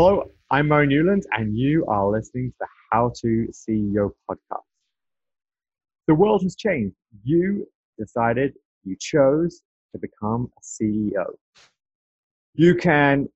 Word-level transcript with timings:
Hello, 0.00 0.30
I'm 0.48 0.68
Murray 0.68 0.86
Newland, 0.86 1.24
and 1.32 1.58
you 1.58 1.84
are 1.86 2.06
listening 2.08 2.52
to 2.52 2.56
the 2.60 2.66
How 2.92 3.10
to 3.20 3.48
CEO 3.50 4.12
podcast. 4.30 4.62
The 6.06 6.14
world 6.14 6.44
has 6.44 6.54
changed. 6.54 6.94
You 7.24 7.66
decided, 7.98 8.54
you 8.84 8.94
chose 9.00 9.60
to 9.90 9.98
become 9.98 10.52
a 10.56 10.60
CEO. 10.62 11.24
You 12.54 12.76
can 12.76 13.28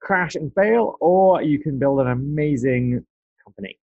crash 0.00 0.36
and 0.36 0.54
fail, 0.54 0.94
or 1.00 1.42
you 1.42 1.58
can 1.58 1.80
build 1.80 1.98
an 1.98 2.12
amazing 2.12 3.04
company. 3.44 3.76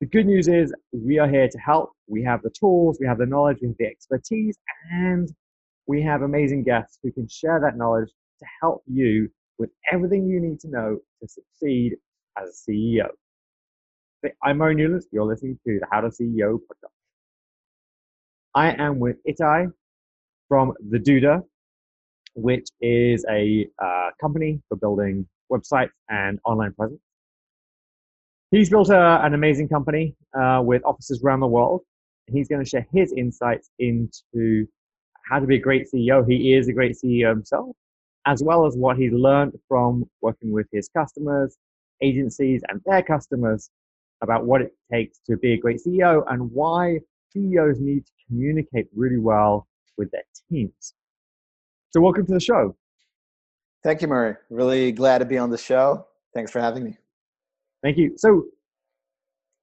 The 0.00 0.06
good 0.06 0.24
news 0.24 0.48
is 0.48 0.72
we 0.92 1.18
are 1.18 1.28
here 1.28 1.46
to 1.46 1.58
help. 1.58 1.90
We 2.06 2.22
have 2.22 2.40
the 2.40 2.48
tools, 2.58 2.96
we 2.98 3.06
have 3.06 3.18
the 3.18 3.26
knowledge, 3.26 3.58
we 3.60 3.68
have 3.68 3.76
the 3.76 3.84
expertise, 3.84 4.56
and 4.90 5.30
we 5.86 6.00
have 6.00 6.22
amazing 6.22 6.64
guests 6.64 6.98
who 7.02 7.12
can 7.12 7.28
share 7.28 7.60
that 7.60 7.76
knowledge 7.76 8.08
to 8.38 8.46
help 8.62 8.82
you 8.86 9.30
with 9.60 9.70
everything 9.92 10.26
you 10.26 10.40
need 10.40 10.58
to 10.58 10.68
know 10.68 10.98
to 11.20 11.28
succeed 11.28 11.94
as 12.38 12.64
a 12.66 12.70
CEO. 12.70 13.08
I'm 14.42 14.56
Murray 14.56 14.74
Newlands. 14.74 15.06
You're 15.12 15.26
listening 15.26 15.58
to 15.66 15.78
the 15.80 15.86
How 15.92 16.00
to 16.00 16.08
CEO 16.08 16.54
podcast. 16.54 16.96
I 18.54 18.70
am 18.82 18.98
with 18.98 19.16
Itai 19.28 19.70
from 20.48 20.72
The 20.88 20.98
Duda, 20.98 21.42
which 22.34 22.68
is 22.80 23.26
a 23.30 23.68
uh, 23.78 24.08
company 24.18 24.62
for 24.70 24.76
building 24.76 25.28
websites 25.52 25.90
and 26.08 26.38
online 26.46 26.72
presence. 26.72 27.02
He's 28.50 28.70
built 28.70 28.88
a, 28.88 29.22
an 29.22 29.34
amazing 29.34 29.68
company 29.68 30.16
uh, 30.32 30.62
with 30.64 30.82
offices 30.86 31.22
around 31.22 31.40
the 31.40 31.48
world. 31.48 31.82
He's 32.28 32.48
going 32.48 32.64
to 32.64 32.68
share 32.68 32.86
his 32.94 33.12
insights 33.12 33.68
into 33.78 34.66
how 35.30 35.38
to 35.38 35.46
be 35.46 35.56
a 35.56 35.60
great 35.60 35.86
CEO. 35.92 36.26
He 36.26 36.54
is 36.54 36.68
a 36.68 36.72
great 36.72 36.96
CEO 36.96 37.28
himself 37.28 37.76
as 38.26 38.42
well 38.42 38.66
as 38.66 38.76
what 38.76 38.96
he's 38.96 39.12
learned 39.12 39.58
from 39.68 40.08
working 40.20 40.52
with 40.52 40.66
his 40.72 40.88
customers, 40.88 41.56
agencies, 42.02 42.62
and 42.68 42.80
their 42.86 43.02
customers 43.02 43.70
about 44.22 44.44
what 44.44 44.60
it 44.60 44.72
takes 44.92 45.18
to 45.26 45.36
be 45.36 45.54
a 45.54 45.56
great 45.56 45.80
CEO 45.84 46.22
and 46.28 46.50
why 46.52 46.98
CEOs 47.32 47.80
need 47.80 48.04
to 48.04 48.12
communicate 48.26 48.88
really 48.94 49.18
well 49.18 49.66
with 49.96 50.10
their 50.10 50.22
teams. 50.50 50.94
So, 51.90 52.00
welcome 52.00 52.26
to 52.26 52.32
the 52.34 52.40
show. 52.40 52.76
Thank 53.82 54.02
you, 54.02 54.08
Murray. 54.08 54.36
Really 54.50 54.92
glad 54.92 55.18
to 55.18 55.24
be 55.24 55.38
on 55.38 55.50
the 55.50 55.58
show. 55.58 56.06
Thanks 56.34 56.50
for 56.50 56.60
having 56.60 56.84
me. 56.84 56.96
Thank 57.82 57.96
you. 57.96 58.12
So, 58.16 58.44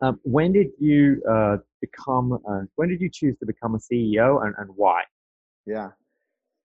um, 0.02 0.20
when 0.24 0.52
did 0.54 0.68
you 0.80 1.22
uh, 1.30 1.58
become? 1.82 2.34
Uh, 2.34 2.62
when 2.76 2.90
did 2.90 3.02
you 3.02 3.10
choose 3.12 3.38
to 3.40 3.46
become 3.46 3.76
a 3.76 3.80
CEO, 3.80 4.46
and, 4.46 4.56
and 4.58 4.70
why? 4.76 5.04
Yeah, 5.66 5.90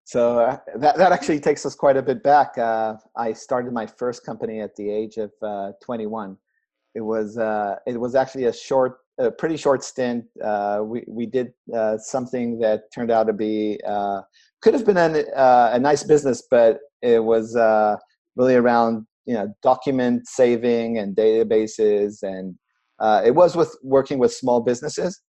so 0.05 0.41
uh, 0.41 0.59
that, 0.77 0.97
that 0.97 1.13
actually 1.13 1.41
takes 1.41 1.65
us 1.65 1.75
quite 1.75 1.97
a 1.97 2.03
bit 2.03 2.23
back. 2.23 2.59
Uh, 2.59 2.95
I 3.17 3.33
started 3.33 3.73
my 3.73 3.87
first 3.87 4.25
company 4.25 4.61
at 4.61 4.75
the 4.77 4.91
age 4.91 5.17
of 5.17 5.31
uh, 5.43 5.73
21. 5.83 6.37
It 6.95 7.01
was 7.01 7.39
uh, 7.39 7.77
it 7.87 7.99
was 7.99 8.15
actually 8.15 8.45
a 8.45 8.53
short, 8.53 8.99
a 9.19 9.31
pretty 9.31 9.57
short 9.57 9.83
stint. 9.83 10.25
Uh, 10.43 10.81
we 10.85 11.05
we 11.09 11.27
did 11.27 11.53
uh, 11.75 11.97
something 11.99 12.59
that 12.59 12.93
turned 12.95 13.11
out 13.11 13.29
to 13.29 13.33
be 13.33 13.79
could 14.61 14.75
have 14.75 14.85
been 14.85 14.99
an, 14.99 15.25
a 15.35 15.79
nice 15.79 16.03
business, 16.03 16.43
but 16.51 16.81
it 17.01 17.25
was 17.25 17.57
really 18.37 18.55
around 18.57 19.07
you 19.25 19.35
know 19.35 19.55
document 19.63 20.27
saving 20.27 20.99
and 20.99 21.17
databases, 21.17 22.23
and 22.23 22.57
it 23.25 23.35
was 23.35 23.57
with 23.57 23.75
working 23.83 24.19
with 24.19 24.35
small 24.35 24.61
businesses 24.61 25.23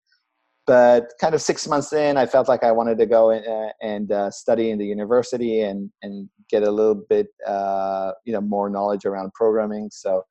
but 0.65 1.11
kind 1.19 1.35
of 1.35 1.41
six 1.41 1.67
months 1.67 1.91
in, 1.91 2.17
I 2.17 2.25
felt 2.25 2.47
like 2.47 2.63
I 2.63 2.71
wanted 2.71 2.97
to 2.99 3.05
go 3.05 3.31
in, 3.31 3.43
uh, 3.45 3.69
and 3.81 4.11
uh, 4.11 4.31
study 4.31 4.71
in 4.71 4.77
the 4.77 4.85
university 4.85 5.61
and 5.61 5.91
and 6.01 6.29
get 6.49 6.63
a 6.63 6.71
little 6.71 7.03
bit 7.09 7.27
uh, 7.45 8.11
you 8.25 8.33
know 8.33 8.41
more 8.41 8.69
knowledge 8.69 9.05
around 9.05 9.33
programming. 9.33 9.89
So 9.91 10.23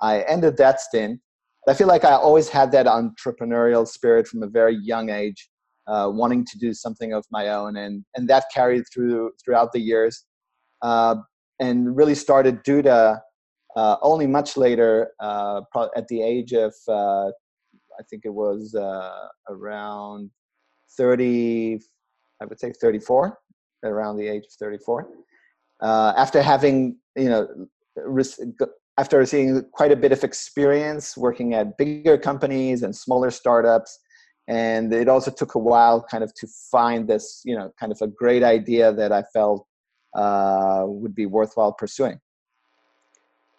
I 0.00 0.22
ended 0.22 0.56
that 0.56 0.80
stint. 0.80 1.20
I 1.68 1.74
feel 1.74 1.88
like 1.88 2.04
I 2.04 2.12
always 2.12 2.48
had 2.48 2.70
that 2.72 2.86
entrepreneurial 2.86 3.86
spirit 3.86 4.28
from 4.28 4.42
a 4.42 4.46
very 4.46 4.76
young 4.76 5.10
age, 5.10 5.48
uh, 5.88 6.08
wanting 6.12 6.44
to 6.46 6.58
do 6.58 6.72
something 6.72 7.12
of 7.12 7.24
my 7.30 7.48
own, 7.48 7.76
and 7.76 8.04
and 8.16 8.28
that 8.28 8.46
carried 8.52 8.84
through 8.92 9.30
throughout 9.44 9.72
the 9.72 9.80
years, 9.80 10.24
uh, 10.82 11.16
and 11.60 11.96
really 11.96 12.14
started 12.16 12.64
Duda 12.64 13.20
uh, 13.76 13.96
only 14.02 14.26
much 14.26 14.56
later, 14.56 15.12
at 15.20 16.08
the 16.08 16.22
age 16.22 16.52
of 16.52 16.74
I 17.98 18.02
think 18.08 18.22
it 18.24 18.32
was 18.32 18.74
uh, 18.74 19.28
around 19.48 20.30
30, 20.96 21.80
I 22.40 22.44
would 22.44 22.60
say 22.60 22.72
34, 22.72 23.38
around 23.84 24.16
the 24.16 24.28
age 24.28 24.44
of 24.44 24.52
34. 24.58 25.08
Uh, 25.82 26.12
after 26.16 26.42
having, 26.42 26.98
you 27.16 27.28
know, 27.28 27.48
after 28.98 29.24
seeing 29.26 29.62
quite 29.72 29.92
a 29.92 29.96
bit 29.96 30.12
of 30.12 30.24
experience 30.24 31.16
working 31.16 31.54
at 31.54 31.76
bigger 31.76 32.16
companies 32.16 32.82
and 32.82 32.94
smaller 32.94 33.30
startups, 33.30 33.98
and 34.48 34.92
it 34.92 35.08
also 35.08 35.30
took 35.30 35.54
a 35.54 35.58
while 35.58 36.02
kind 36.02 36.22
of 36.22 36.32
to 36.34 36.46
find 36.70 37.08
this, 37.08 37.42
you 37.44 37.56
know, 37.56 37.72
kind 37.78 37.92
of 37.92 37.98
a 38.00 38.06
great 38.06 38.42
idea 38.42 38.92
that 38.92 39.12
I 39.12 39.22
felt 39.32 39.66
uh, 40.14 40.84
would 40.86 41.14
be 41.14 41.26
worthwhile 41.26 41.72
pursuing. 41.72 42.20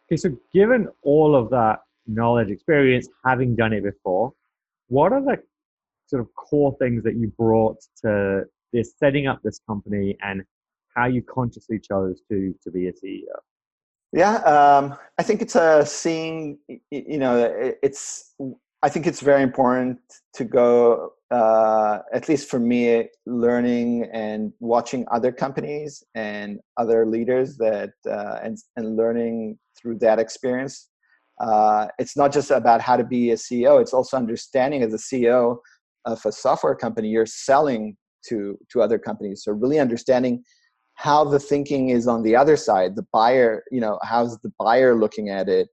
Okay, 0.10 0.18
so 0.18 0.30
given 0.54 0.88
all 1.04 1.36
of 1.36 1.50
that 1.50 1.80
knowledge, 2.08 2.50
experience, 2.50 3.08
having 3.26 3.56
done 3.56 3.74
it 3.74 3.84
before, 3.84 4.34
what 4.88 5.12
are 5.12 5.22
the 5.22 5.38
sort 6.08 6.22
of 6.22 6.34
core 6.36 6.76
things 6.80 7.04
that 7.04 7.16
you 7.16 7.28
brought 7.38 7.78
to 8.04 8.44
this 8.74 8.94
setting 8.98 9.28
up 9.28 9.42
this 9.44 9.60
company 9.68 10.18
and 10.22 10.44
how 10.96 11.06
you 11.06 11.22
consciously 11.22 11.80
chose 11.80 12.22
to 12.30 12.54
to 12.64 12.72
be 12.72 12.88
a 12.88 12.94
CEO? 12.94 13.38
Yeah, 14.14 14.36
um, 14.38 14.98
I 15.18 15.24
think 15.24 15.42
it's 15.42 15.56
a 15.56 15.86
seeing. 15.86 16.60
You 16.92 17.18
know, 17.18 17.76
it's. 17.84 18.34
I 18.84 18.90
think 18.90 19.08
it's 19.08 19.22
very 19.22 19.44
important 19.44 20.00
to 20.34 20.44
go. 20.46 21.14
Uh, 21.30 22.00
at 22.14 22.30
least 22.30 22.50
for 22.50 22.60
me, 22.60 23.10
learning 23.26 24.08
and 24.14 24.54
watching 24.62 25.06
other 25.12 25.34
companies 25.34 26.02
and 26.16 26.60
other 26.78 27.06
leaders 27.06 27.58
that 27.58 27.92
uh, 28.10 28.40
and 28.42 28.58
and 28.78 28.96
learning 28.96 29.60
through 29.78 30.00
that 30.00 30.20
experience 30.20 30.88
uh, 31.40 31.88
it's 32.00 32.18
not 32.18 32.34
just 32.34 32.52
about 32.52 32.82
how 32.82 32.98
to 32.98 33.04
be 33.04 33.32
a 33.32 33.36
CEO. 33.36 33.82
It's 33.82 33.94
also 33.94 34.18
understanding 34.18 34.82
as 34.84 34.94
a 34.94 34.98
CEO 34.98 35.58
of 36.06 36.26
a 36.26 36.32
software 36.32 36.76
company, 36.76 37.10
you're 37.10 37.26
selling 37.26 37.96
to 38.28 38.58
to 38.72 38.82
other 38.82 38.98
companies. 38.98 39.44
So 39.44 39.52
really 39.52 39.80
understanding 39.80 40.44
how 40.96 41.24
the 41.24 41.40
thinking 41.40 41.90
is 41.90 42.08
on 42.08 42.24
the 42.24 42.36
other 42.36 42.58
side, 42.58 42.96
the 42.96 43.06
buyer. 43.14 43.64
You 43.72 43.82
know, 43.82 44.00
how's 44.04 44.38
the 44.40 44.52
buyer 44.60 44.96
looking 44.96 45.30
at 45.30 45.48
it, 45.48 45.68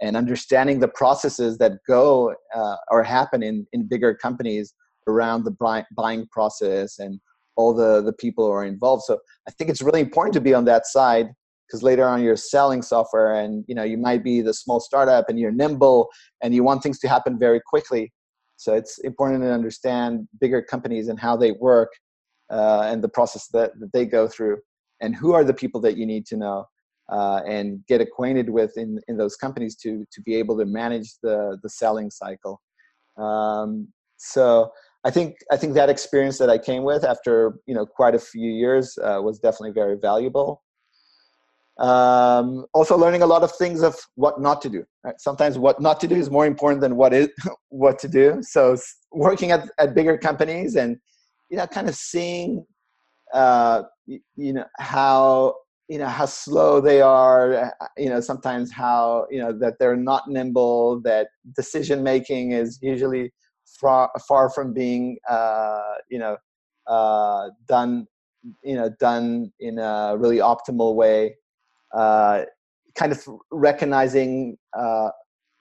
and 0.00 0.16
understanding 0.16 0.78
the 0.78 0.88
processes 0.88 1.58
that 1.58 1.72
go 1.86 2.34
uh, 2.54 2.76
or 2.90 3.02
happen 3.02 3.42
in 3.42 3.66
in 3.72 3.88
bigger 3.88 4.14
companies 4.14 4.74
around 5.08 5.44
the 5.44 5.50
buy, 5.52 5.84
buying 5.96 6.26
process 6.30 6.98
and 6.98 7.18
all 7.56 7.74
the 7.74 8.02
the 8.02 8.12
people 8.12 8.46
who 8.46 8.52
are 8.52 8.64
involved. 8.64 9.02
So 9.04 9.18
I 9.48 9.50
think 9.52 9.70
it's 9.70 9.82
really 9.82 10.00
important 10.00 10.34
to 10.34 10.40
be 10.40 10.54
on 10.54 10.64
that 10.66 10.86
side 10.86 11.30
because 11.68 11.82
later 11.82 12.06
on 12.08 12.22
you're 12.22 12.36
selling 12.36 12.80
software 12.82 13.40
and 13.40 13.64
you 13.68 13.74
know 13.74 13.84
you 13.84 13.98
might 13.98 14.24
be 14.24 14.40
the 14.40 14.54
small 14.54 14.80
startup 14.80 15.28
and 15.28 15.38
you're 15.38 15.52
nimble 15.52 16.08
and 16.42 16.54
you 16.54 16.64
want 16.64 16.82
things 16.82 16.98
to 17.00 17.08
happen 17.08 17.38
very 17.38 17.60
quickly. 17.60 18.12
So 18.56 18.74
it's 18.74 18.98
important 18.98 19.42
to 19.42 19.52
understand 19.52 20.26
bigger 20.40 20.62
companies 20.62 21.08
and 21.08 21.18
how 21.20 21.36
they 21.36 21.52
work 21.52 21.92
uh, 22.50 22.82
and 22.86 23.04
the 23.04 23.08
process 23.08 23.46
that, 23.52 23.78
that 23.78 23.92
they 23.92 24.04
go 24.04 24.26
through 24.26 24.58
and 25.00 25.14
who 25.14 25.32
are 25.32 25.44
the 25.44 25.54
people 25.54 25.80
that 25.82 25.96
you 25.96 26.06
need 26.06 26.26
to 26.26 26.36
know 26.36 26.64
uh, 27.08 27.42
and 27.46 27.86
get 27.86 28.00
acquainted 28.00 28.50
with 28.50 28.76
in, 28.76 28.98
in 29.06 29.16
those 29.16 29.36
companies 29.36 29.76
to 29.76 30.04
to 30.12 30.20
be 30.22 30.34
able 30.34 30.56
to 30.58 30.64
manage 30.64 31.14
the 31.22 31.58
the 31.62 31.68
selling 31.68 32.10
cycle. 32.10 32.60
Um, 33.16 33.88
so 34.16 34.70
I 35.04 35.10
think 35.10 35.36
I 35.52 35.56
think 35.56 35.74
that 35.74 35.88
experience 35.90 36.38
that 36.38 36.50
I 36.50 36.58
came 36.58 36.82
with 36.82 37.04
after 37.04 37.60
you 37.66 37.74
know 37.74 37.86
quite 37.86 38.14
a 38.14 38.18
few 38.18 38.50
years 38.50 38.98
uh, 39.02 39.20
was 39.22 39.38
definitely 39.38 39.72
very 39.72 39.96
valuable 39.96 40.62
um, 41.78 42.66
also 42.74 42.96
learning 42.96 43.22
a 43.22 43.26
lot 43.26 43.42
of 43.42 43.52
things 43.52 43.82
of 43.82 43.96
what 44.16 44.40
not 44.40 44.60
to 44.62 44.68
do 44.68 44.84
right? 45.04 45.20
sometimes 45.20 45.58
what 45.58 45.80
not 45.80 46.00
to 46.00 46.08
do 46.08 46.16
is 46.16 46.30
more 46.30 46.46
important 46.46 46.80
than 46.80 46.96
what 46.96 47.12
is 47.12 47.28
what 47.68 47.98
to 47.98 48.08
do 48.08 48.38
so 48.42 48.76
working 49.12 49.50
at, 49.52 49.70
at 49.78 49.94
bigger 49.94 50.18
companies 50.18 50.76
and 50.76 50.96
you 51.50 51.56
know 51.56 51.66
kind 51.66 51.88
of 51.88 51.94
seeing 51.94 52.64
uh, 53.34 53.82
you, 54.36 54.52
know 54.52 54.64
how 54.78 55.54
you 55.88 55.98
know 55.98 56.06
how 56.06 56.26
slow 56.26 56.80
they 56.80 57.00
are 57.00 57.54
uh, 57.54 57.70
you 57.96 58.08
know 58.08 58.20
sometimes 58.20 58.72
how 58.72 59.26
you 59.30 59.38
know 59.38 59.52
that 59.52 59.74
they're 59.78 59.96
not 59.96 60.28
nimble 60.28 61.00
that 61.02 61.28
decision 61.54 62.02
making 62.02 62.52
is 62.52 62.78
usually 62.82 63.32
far 63.80 64.10
far 64.26 64.50
from 64.50 64.72
being 64.72 65.18
uh, 65.28 65.94
you 66.10 66.18
know 66.18 66.36
uh, 66.86 67.48
done 67.66 68.06
you 68.62 68.74
know 68.74 68.90
done 68.98 69.52
in 69.60 69.78
a 69.78 70.16
really 70.16 70.38
optimal 70.38 70.94
way 70.94 71.34
uh, 71.96 72.42
kind 72.94 73.12
of 73.12 73.26
recognizing 73.50 74.56
uh, 74.76 75.10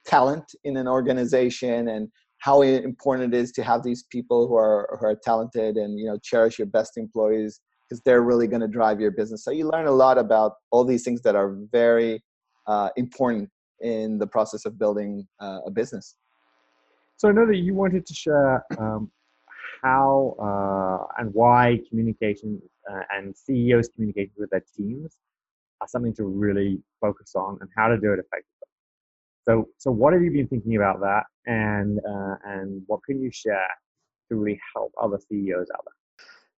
talent 0.05 0.43
in 0.63 0.77
an 0.77 0.87
organization 0.87 1.89
and 1.89 2.09
how 2.39 2.61
important 2.61 3.33
it 3.33 3.37
is 3.37 3.51
to 3.51 3.63
have 3.63 3.83
these 3.83 4.03
people 4.11 4.47
who 4.47 4.55
are 4.55 4.97
who 4.99 5.05
are 5.05 5.19
talented 5.23 5.75
and 5.75 5.99
you 5.99 6.05
know 6.05 6.17
cherish 6.23 6.57
your 6.59 6.67
best 6.67 6.97
employees 6.97 7.61
because 7.87 8.01
they're 8.03 8.21
really 8.21 8.47
going 8.47 8.61
to 8.61 8.67
drive 8.67 8.99
your 8.99 9.11
business. 9.11 9.43
So 9.43 9.51
you 9.51 9.69
learn 9.69 9.87
a 9.87 9.91
lot 9.91 10.17
about 10.17 10.53
all 10.71 10.83
these 10.83 11.03
things 11.03 11.21
that 11.21 11.35
are 11.35 11.55
very 11.71 12.21
uh, 12.67 12.89
important 12.97 13.49
in 13.81 14.17
the 14.17 14.27
process 14.27 14.65
of 14.65 14.77
building 14.77 15.25
uh, 15.39 15.59
a 15.65 15.71
business. 15.71 16.15
So 17.15 17.29
I 17.29 17.31
know 17.31 17.47
that 17.47 17.57
you 17.57 17.73
wanted 17.73 18.05
to 18.05 18.13
share 18.13 18.63
um, 18.77 19.09
how 19.83 20.35
uh, 20.39 21.21
and 21.21 21.33
why 21.33 21.79
communication 21.89 22.61
uh, 22.91 23.01
and 23.15 23.35
CEOs 23.35 23.89
communicating 23.89 24.33
with 24.37 24.49
their 24.49 24.63
teams 24.75 25.17
are 25.81 25.87
something 25.87 26.13
to 26.15 26.25
really 26.25 26.79
focus 27.01 27.33
on 27.35 27.57
and 27.61 27.69
how 27.75 27.87
to 27.87 27.97
do 27.97 28.13
it 28.13 28.19
effectively. 28.19 28.67
So, 29.47 29.67
so 29.77 29.91
what 29.91 30.13
have 30.13 30.21
you 30.21 30.31
been 30.31 30.47
thinking 30.47 30.75
about 30.75 30.99
that, 31.01 31.23
and 31.45 31.99
uh, 31.99 32.35
and 32.45 32.81
what 32.87 32.99
can 33.05 33.21
you 33.21 33.31
share 33.31 33.67
to 34.29 34.35
really 34.35 34.59
help 34.75 34.91
other 35.01 35.17
CEOs 35.29 35.67
out 35.73 35.85
there? 35.85 35.93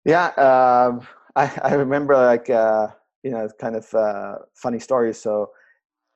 Yeah, 0.05 0.27
um, 0.37 1.07
I, 1.35 1.51
I 1.63 1.73
remember 1.75 2.15
like 2.15 2.49
uh, 2.49 2.87
you 3.23 3.31
know 3.31 3.47
kind 3.59 3.75
of 3.75 3.93
uh, 3.93 4.35
funny 4.55 4.79
stories. 4.79 5.21
So 5.21 5.51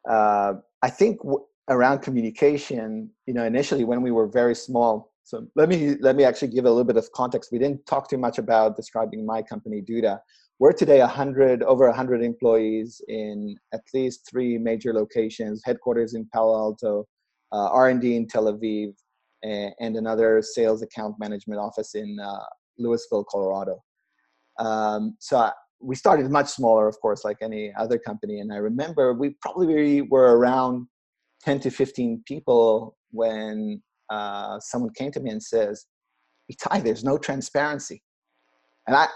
uh, 0.09 0.53
I 0.81 0.89
think 0.89 1.19
w- 1.19 1.45
around 1.69 1.99
communication, 1.99 3.09
you 3.25 3.33
know, 3.33 3.45
initially 3.45 3.83
when 3.85 4.01
we 4.01 4.11
were 4.11 4.27
very 4.27 4.56
small. 4.56 5.13
So 5.23 5.47
let 5.56 5.69
me 5.69 5.95
let 6.01 6.15
me 6.15 6.23
actually 6.23 6.49
give 6.49 6.65
a 6.65 6.69
little 6.69 6.83
bit 6.83 6.97
of 6.97 7.11
context. 7.13 7.51
We 7.51 7.59
didn't 7.59 7.85
talk 7.85 8.09
too 8.09 8.17
much 8.17 8.38
about 8.39 8.75
describing 8.75 9.25
my 9.25 9.41
company, 9.41 9.81
Duda. 9.81 10.19
We're 10.63 10.71
today 10.71 11.01
100 11.01 11.62
over 11.63 11.88
100 11.88 12.24
employees 12.24 13.01
in 13.10 13.57
at 13.74 13.81
least 13.94 14.25
three 14.30 14.57
major 14.57 14.94
locations: 14.94 15.62
headquarters 15.65 16.13
in 16.13 16.25
Palo 16.33 16.57
Alto, 16.57 17.06
uh, 17.51 17.68
R&D 17.68 18.15
in 18.15 18.27
Tel 18.27 18.45
Aviv, 18.45 18.94
and, 19.44 19.74
and, 19.81 19.98
another 19.98 20.42
sales 20.42 20.81
account 20.81 21.15
management 21.19 21.60
office 21.60 21.95
in 21.95 22.18
uh, 22.18 22.45
Louisville, 22.77 23.25
Colorado. 23.30 23.83
Um, 24.57 25.18
so 25.19 25.51
we 25.81 25.98
started 25.98 26.31
much 26.31 26.48
smaller, 26.48 26.88
of 26.88 26.98
course, 27.01 27.25
like 27.25 27.39
any 27.42 27.74
other 27.77 27.98
company. 27.98 28.39
And 28.39 28.54
I 28.54 28.56
remember 28.56 29.13
we 29.13 29.31
probably 29.42 30.04
were 30.04 30.38
around 30.38 30.88
10 31.42 31.59
to 31.59 31.71
15 31.71 32.24
people 32.25 32.95
when 33.12 33.83
uh, 34.09 34.62
someone 34.62 34.94
came 34.98 35.12
to 35.12 35.19
me 35.19 35.30
and 35.31 35.44
says, 35.44 35.88
Itai, 36.50 36.81
there's 36.81 37.04
no 37.04 37.18
transparency. 37.18 38.01
And 38.88 38.95
I, 38.95 39.07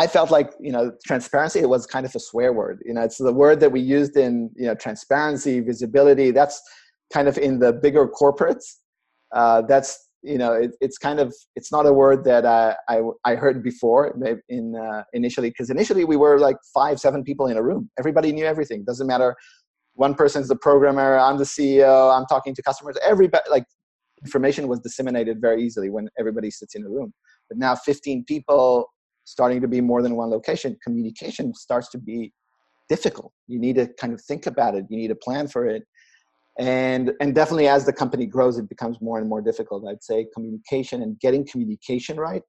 I 0.00 0.06
felt 0.06 0.30
like, 0.30 0.50
you 0.58 0.72
know, 0.72 0.92
transparency, 1.06 1.58
it 1.60 1.68
was 1.68 1.86
kind 1.86 2.06
of 2.06 2.14
a 2.14 2.20
swear 2.20 2.54
word. 2.54 2.80
You 2.86 2.94
know, 2.94 3.02
it's 3.02 3.18
the 3.18 3.34
word 3.34 3.60
that 3.60 3.70
we 3.70 3.80
used 3.80 4.16
in, 4.16 4.50
you 4.56 4.66
know, 4.66 4.74
transparency, 4.74 5.60
visibility. 5.60 6.30
That's 6.30 6.56
kind 7.12 7.28
of 7.28 7.36
in 7.36 7.58
the 7.58 7.74
bigger 7.74 8.08
corporates. 8.08 8.66
Uh, 9.30 9.60
that's 9.62 9.90
you 10.22 10.38
know 10.38 10.52
it, 10.52 10.72
it's 10.80 10.98
kind 10.98 11.18
of 11.18 11.34
it's 11.56 11.70
not 11.72 11.86
a 11.86 11.92
word 11.92 12.24
that 12.24 12.44
I 12.46 12.76
I, 13.24 13.34
heard 13.34 13.62
before 13.62 14.02
in 14.48 14.76
uh, 14.76 15.02
initially 15.12 15.50
because 15.50 15.70
initially 15.70 16.04
we 16.04 16.16
were 16.16 16.38
like 16.38 16.56
five 16.74 17.00
seven 17.00 17.22
people 17.24 17.46
in 17.46 17.56
a 17.56 17.62
room 17.62 17.90
everybody 17.98 18.30
knew 18.32 18.44
everything 18.44 18.84
doesn't 18.84 19.06
matter 19.06 19.34
one 19.94 20.14
person's 20.14 20.48
the 20.48 20.56
programmer 20.56 21.18
i'm 21.18 21.38
the 21.38 21.50
ceo 21.54 22.14
i'm 22.14 22.26
talking 22.26 22.54
to 22.54 22.62
customers 22.62 22.96
everybody 23.02 23.48
like 23.50 23.64
information 24.26 24.68
was 24.68 24.78
disseminated 24.80 25.40
very 25.40 25.62
easily 25.66 25.88
when 25.88 26.06
everybody 26.18 26.50
sits 26.50 26.74
in 26.74 26.82
a 26.84 26.90
room 26.96 27.10
but 27.48 27.56
now 27.56 27.74
15 27.74 28.24
people 28.32 28.86
starting 29.30 29.60
to 29.60 29.68
be 29.68 29.80
more 29.80 30.02
than 30.02 30.16
one 30.16 30.28
location 30.28 30.76
communication 30.82 31.54
starts 31.54 31.88
to 31.90 31.98
be 31.98 32.32
difficult. 32.88 33.32
You 33.46 33.60
need 33.60 33.76
to 33.76 33.86
kind 34.00 34.12
of 34.12 34.20
think 34.22 34.46
about 34.46 34.74
it. 34.74 34.84
You 34.90 34.96
need 34.96 35.08
to 35.08 35.14
plan 35.14 35.46
for 35.46 35.66
it. 35.66 35.84
And 36.58 37.12
and 37.20 37.34
definitely 37.34 37.68
as 37.68 37.86
the 37.86 37.92
company 37.92 38.26
grows 38.26 38.58
it 38.58 38.68
becomes 38.68 39.00
more 39.00 39.18
and 39.20 39.28
more 39.28 39.40
difficult. 39.40 39.86
I'd 39.88 40.02
say 40.02 40.26
communication 40.34 41.02
and 41.02 41.18
getting 41.20 41.46
communication 41.46 42.16
right 42.18 42.42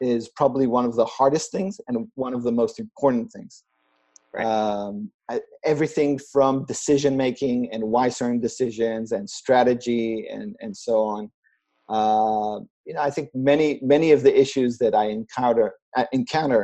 is 0.00 0.28
probably 0.36 0.66
one 0.66 0.84
of 0.84 0.94
the 0.94 1.06
hardest 1.06 1.50
things 1.50 1.80
and 1.88 2.06
one 2.14 2.34
of 2.34 2.42
the 2.42 2.52
most 2.52 2.78
important 2.78 3.32
things. 3.32 3.64
Right. 4.32 4.46
um, 4.46 5.10
everything 5.64 6.16
from 6.32 6.64
decision 6.66 7.16
making 7.16 7.68
and 7.72 7.82
why 7.82 8.10
certain 8.10 8.40
decisions 8.40 9.10
and 9.10 9.28
strategy 9.28 10.28
and 10.30 10.54
and 10.60 10.72
so 10.86 10.96
on 11.14 11.22
uh, 11.90 12.60
you 12.90 12.94
know 12.96 13.02
i 13.02 13.10
think 13.16 13.28
many 13.32 13.78
many 13.94 14.10
of 14.10 14.24
the 14.24 14.34
issues 14.44 14.76
that 14.78 14.94
i 14.96 15.04
encounter 15.04 15.66
uh, 15.96 16.06
encounter 16.12 16.62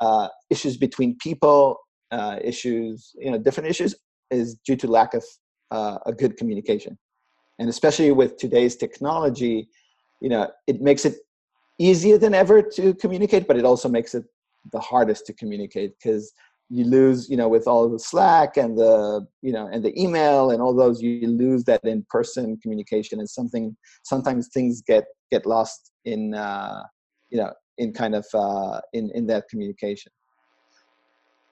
uh, 0.00 0.26
issues 0.50 0.76
between 0.76 1.16
people 1.26 1.76
uh, 2.10 2.36
issues 2.42 3.12
you 3.24 3.30
know 3.30 3.38
different 3.38 3.68
issues 3.70 3.94
is 4.32 4.56
due 4.66 4.74
to 4.82 4.88
lack 4.88 5.14
of 5.14 5.24
uh, 5.70 5.98
a 6.06 6.12
good 6.12 6.36
communication. 6.36 6.98
And 7.58 7.68
especially 7.68 8.10
with 8.12 8.36
today's 8.44 8.74
technology 8.84 9.68
you 10.20 10.30
know 10.32 10.50
it 10.66 10.80
makes 10.88 11.04
it 11.04 11.14
easier 11.78 12.18
than 12.18 12.34
ever 12.34 12.60
to 12.78 12.94
communicate 12.94 13.46
but 13.46 13.56
it 13.56 13.64
also 13.64 13.88
makes 13.88 14.12
it 14.18 14.24
the 14.72 14.80
hardest 14.80 15.26
to 15.26 15.32
communicate 15.32 15.92
because 15.96 16.32
you 16.72 16.84
lose 16.84 17.28
you 17.28 17.36
know 17.36 17.48
with 17.48 17.66
all 17.66 17.86
the 17.86 17.98
slack 17.98 18.56
and 18.56 18.78
the 18.78 19.20
you 19.42 19.52
know 19.52 19.68
and 19.70 19.84
the 19.84 19.92
email 20.00 20.50
and 20.50 20.62
all 20.62 20.74
those 20.74 21.02
you 21.02 21.26
lose 21.28 21.64
that 21.64 21.84
in-person 21.84 22.56
communication 22.62 23.18
and 23.18 23.28
something 23.28 23.76
sometimes 24.04 24.48
things 24.48 24.80
get 24.80 25.04
get 25.30 25.44
lost 25.44 25.92
in 26.06 26.32
uh, 26.32 26.82
you 27.28 27.36
know 27.36 27.52
in 27.76 27.92
kind 27.92 28.14
of 28.14 28.24
uh, 28.32 28.80
in 28.94 29.10
in 29.14 29.26
that 29.26 29.48
communication. 29.50 30.10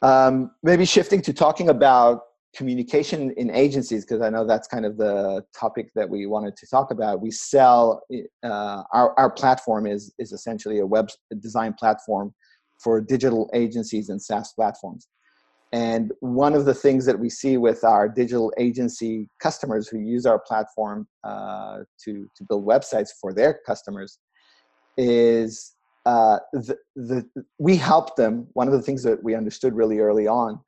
Um, 0.02 0.52
maybe 0.62 0.87
shifting 0.87 1.20
to 1.22 1.34
talking 1.34 1.69
about 1.69 2.22
communication 2.56 3.31
in 3.37 3.49
agencies 3.49 4.05
because 4.05 4.20
i 4.20 4.28
know 4.28 4.44
that's 4.44 4.67
kind 4.67 4.84
of 4.84 4.96
the 4.96 5.40
topic 5.56 5.88
that 5.94 6.08
we 6.08 6.26
wanted 6.26 6.56
to 6.56 6.67
talk 6.67 6.90
about. 6.90 7.20
We 7.20 7.31
sell 7.31 8.02
uh, 8.43 8.82
our, 8.93 9.19
our 9.19 9.31
platform 9.31 9.87
is 9.87 10.14
is 10.19 10.32
essentially 10.32 10.78
a 10.78 10.87
web 10.87 11.08
design 11.40 11.75
platform 11.75 12.32
for 12.82 13.00
digital 13.00 13.50
agencies 13.55 14.09
and 14.09 14.21
saas 14.21 14.53
platforms. 14.55 15.09
And 15.73 16.12
one 16.21 16.55
of 16.55 16.65
the 16.65 16.75
things 16.75 17.06
that 17.06 17.19
we 17.19 17.31
see 17.31 17.56
with 17.56 17.85
our 17.85 18.09
digital 18.09 18.53
agency 18.59 19.29
customers 19.41 19.87
who 19.87 19.99
use 19.99 20.27
our 20.27 20.41
platform 20.41 21.06
uh, 21.23 21.79
to 22.05 22.27
to 22.37 22.44
build 22.49 22.67
websites 22.67 23.11
for 23.21 23.32
their 23.32 23.61
customers 23.65 24.19
is 24.97 25.75
uh, 26.06 26.38
the, 26.53 26.77
the 26.97 27.25
we 27.59 27.77
help 27.77 28.17
them. 28.17 28.49
One 28.55 28.67
of 28.67 28.73
the 28.73 28.82
things 28.82 29.03
that 29.05 29.23
we 29.23 29.35
understood 29.37 29.75
really 29.75 30.00
early 30.00 30.27
on 30.27 30.61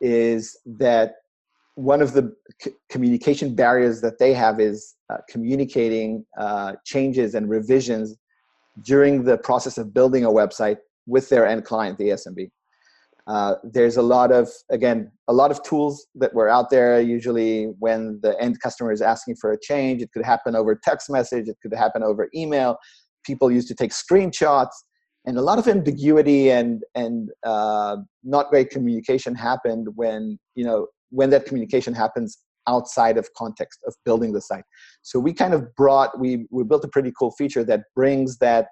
is 0.00 0.58
that 0.66 1.14
one 1.76 2.02
of 2.02 2.12
the 2.12 2.34
c- 2.60 2.72
communication 2.88 3.54
barriers 3.54 4.00
that 4.00 4.18
they 4.18 4.32
have 4.34 4.58
is 4.60 4.96
uh, 5.12 5.18
communicating 5.28 6.24
uh, 6.38 6.72
changes 6.84 7.34
and 7.34 7.48
revisions 7.48 8.16
during 8.82 9.24
the 9.24 9.38
process 9.38 9.78
of 9.78 9.94
building 9.94 10.24
a 10.24 10.28
website 10.28 10.78
with 11.10 11.28
their 11.28 11.46
end 11.46 11.64
client, 11.64 11.98
the 11.98 12.10
SMB. 12.10 12.50
Uh, 13.26 13.54
there's 13.62 13.96
a 13.96 14.02
lot 14.02 14.32
of, 14.32 14.48
again, 14.70 15.10
a 15.28 15.32
lot 15.32 15.50
of 15.50 15.62
tools 15.62 16.06
that 16.14 16.32
were 16.34 16.48
out 16.48 16.70
there. 16.70 17.00
Usually, 17.00 17.66
when 17.78 18.18
the 18.22 18.40
end 18.40 18.60
customer 18.60 18.92
is 18.92 19.02
asking 19.02 19.36
for 19.36 19.52
a 19.52 19.58
change, 19.60 20.02
it 20.02 20.10
could 20.12 20.24
happen 20.24 20.56
over 20.56 20.74
text 20.82 21.10
message, 21.10 21.48
it 21.48 21.56
could 21.62 21.74
happen 21.74 22.02
over 22.02 22.28
email. 22.34 22.76
People 23.24 23.50
used 23.50 23.68
to 23.68 23.74
take 23.74 23.92
screenshots, 23.92 24.74
and 25.26 25.36
a 25.36 25.42
lot 25.42 25.58
of 25.58 25.68
ambiguity 25.68 26.50
and 26.50 26.82
and 26.94 27.30
uh, 27.44 27.98
not 28.24 28.48
great 28.48 28.70
communication 28.70 29.34
happened 29.34 29.86
when 29.94 30.38
you 30.54 30.64
know 30.64 30.86
when 31.10 31.28
that 31.30 31.44
communication 31.44 31.92
happens 31.92 32.38
outside 32.66 33.18
of 33.18 33.28
context 33.36 33.80
of 33.86 33.94
building 34.04 34.32
the 34.32 34.40
site. 34.40 34.64
So 35.02 35.18
we 35.18 35.32
kind 35.32 35.54
of 35.54 35.74
brought, 35.76 36.18
we, 36.18 36.46
we 36.50 36.64
built 36.64 36.84
a 36.84 36.88
pretty 36.88 37.12
cool 37.18 37.32
feature 37.32 37.64
that 37.64 37.80
brings 37.94 38.38
that 38.38 38.68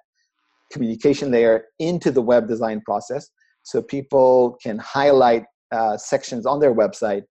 communication 0.72 1.30
layer 1.30 1.64
into 1.78 2.10
the 2.10 2.22
web 2.22 2.48
design 2.48 2.80
process. 2.84 3.28
So 3.62 3.82
people 3.82 4.58
can 4.62 4.78
highlight 4.78 5.44
uh, 5.72 5.96
sections 5.96 6.46
on 6.46 6.60
their 6.60 6.74
website 6.74 7.24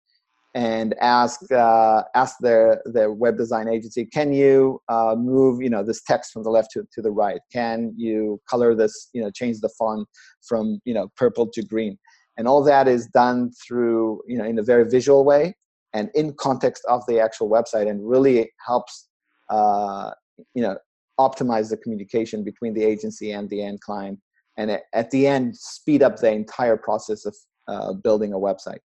and 0.55 0.95
ask 1.01 1.51
uh, 1.51 2.03
ask 2.15 2.37
their 2.39 2.81
their 2.85 3.11
web 3.11 3.37
design 3.37 3.67
agency, 3.67 4.05
can 4.05 4.33
you 4.33 4.79
uh, 4.89 5.15
move 5.17 5.61
you 5.61 5.69
know 5.69 5.83
this 5.83 6.01
text 6.03 6.31
from 6.31 6.43
the 6.43 6.49
left 6.49 6.71
to, 6.71 6.87
to 6.93 7.01
the 7.01 7.11
right? 7.11 7.39
Can 7.51 7.93
you 7.95 8.39
color 8.49 8.73
this 8.73 9.09
you 9.13 9.21
know 9.21 9.29
change 9.29 9.59
the 9.59 9.69
font 9.77 10.07
from 10.47 10.79
you 10.85 10.93
know 10.93 11.09
purple 11.15 11.47
to 11.49 11.63
green? 11.63 11.97
and 12.37 12.47
all 12.47 12.63
that 12.63 12.87
is 12.87 13.07
done 13.07 13.51
through 13.51 14.21
you 14.27 14.37
know 14.37 14.45
in 14.45 14.59
a 14.59 14.63
very 14.63 14.89
visual 14.89 15.25
way 15.25 15.55
and 15.93 16.09
in 16.13 16.33
context 16.33 16.83
of 16.87 17.01
the 17.07 17.19
actual 17.19 17.49
website 17.49 17.89
and 17.89 18.07
really 18.07 18.49
helps 18.65 19.09
uh, 19.49 20.11
you 20.53 20.61
know 20.61 20.77
optimize 21.19 21.69
the 21.69 21.77
communication 21.77 22.43
between 22.43 22.73
the 22.73 22.83
agency 22.83 23.31
and 23.31 23.49
the 23.49 23.61
end 23.61 23.81
client 23.81 24.19
and 24.57 24.79
at 24.93 25.11
the 25.11 25.27
end 25.27 25.55
speed 25.55 26.03
up 26.03 26.17
the 26.17 26.31
entire 26.31 26.77
process 26.77 27.25
of 27.25 27.35
uh, 27.67 27.93
building 27.93 28.33
a 28.33 28.37
website 28.37 28.79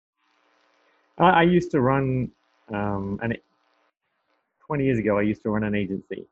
i 1.18 1.44
used 1.44 1.72
to 1.72 1.82
run 1.82 2.30
um, 2.74 3.20
and 3.22 3.38
20 4.68 4.84
years 4.84 5.00
ago 5.00 5.18
i 5.18 5.22
used 5.22 5.42
to 5.42 5.50
run 5.50 5.64
an 5.64 5.76
agency 5.76 6.26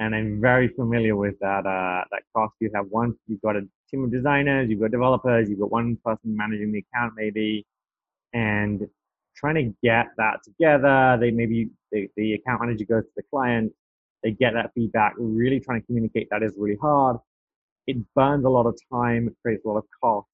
and 0.00 0.14
i'm 0.14 0.40
very 0.40 0.68
familiar 0.68 1.16
with 1.16 1.38
that 1.40 1.64
uh, 1.66 2.04
that 2.10 2.22
cost 2.34 2.54
you 2.60 2.70
have 2.74 2.86
once 2.90 3.16
you've 3.26 3.40
got 3.42 3.56
a 3.56 3.62
team 3.90 4.04
of 4.04 4.12
designers, 4.12 4.68
you've 4.68 4.80
got 4.80 4.90
developers, 4.90 5.48
you've 5.48 5.60
got 5.60 5.70
one 5.70 5.96
person 6.04 6.36
managing 6.36 6.72
the 6.72 6.84
account 6.92 7.14
maybe, 7.16 7.66
and 8.32 8.86
trying 9.36 9.54
to 9.54 9.74
get 9.82 10.06
that 10.16 10.42
together. 10.44 11.16
They 11.20 11.30
maybe 11.30 11.70
the 11.92 12.34
account 12.34 12.60
manager 12.60 12.84
goes 12.84 13.04
to 13.04 13.10
the 13.16 13.22
client, 13.30 13.72
they 14.22 14.32
get 14.32 14.54
that 14.54 14.70
feedback. 14.74 15.14
Really 15.18 15.60
trying 15.60 15.80
to 15.80 15.86
communicate 15.86 16.28
that 16.30 16.42
is 16.42 16.52
really 16.56 16.78
hard. 16.80 17.18
It 17.86 17.96
burns 18.14 18.44
a 18.44 18.48
lot 18.48 18.66
of 18.66 18.78
time, 18.92 19.28
it 19.28 19.34
creates 19.42 19.64
a 19.64 19.68
lot 19.68 19.78
of 19.78 19.84
cost, 20.02 20.28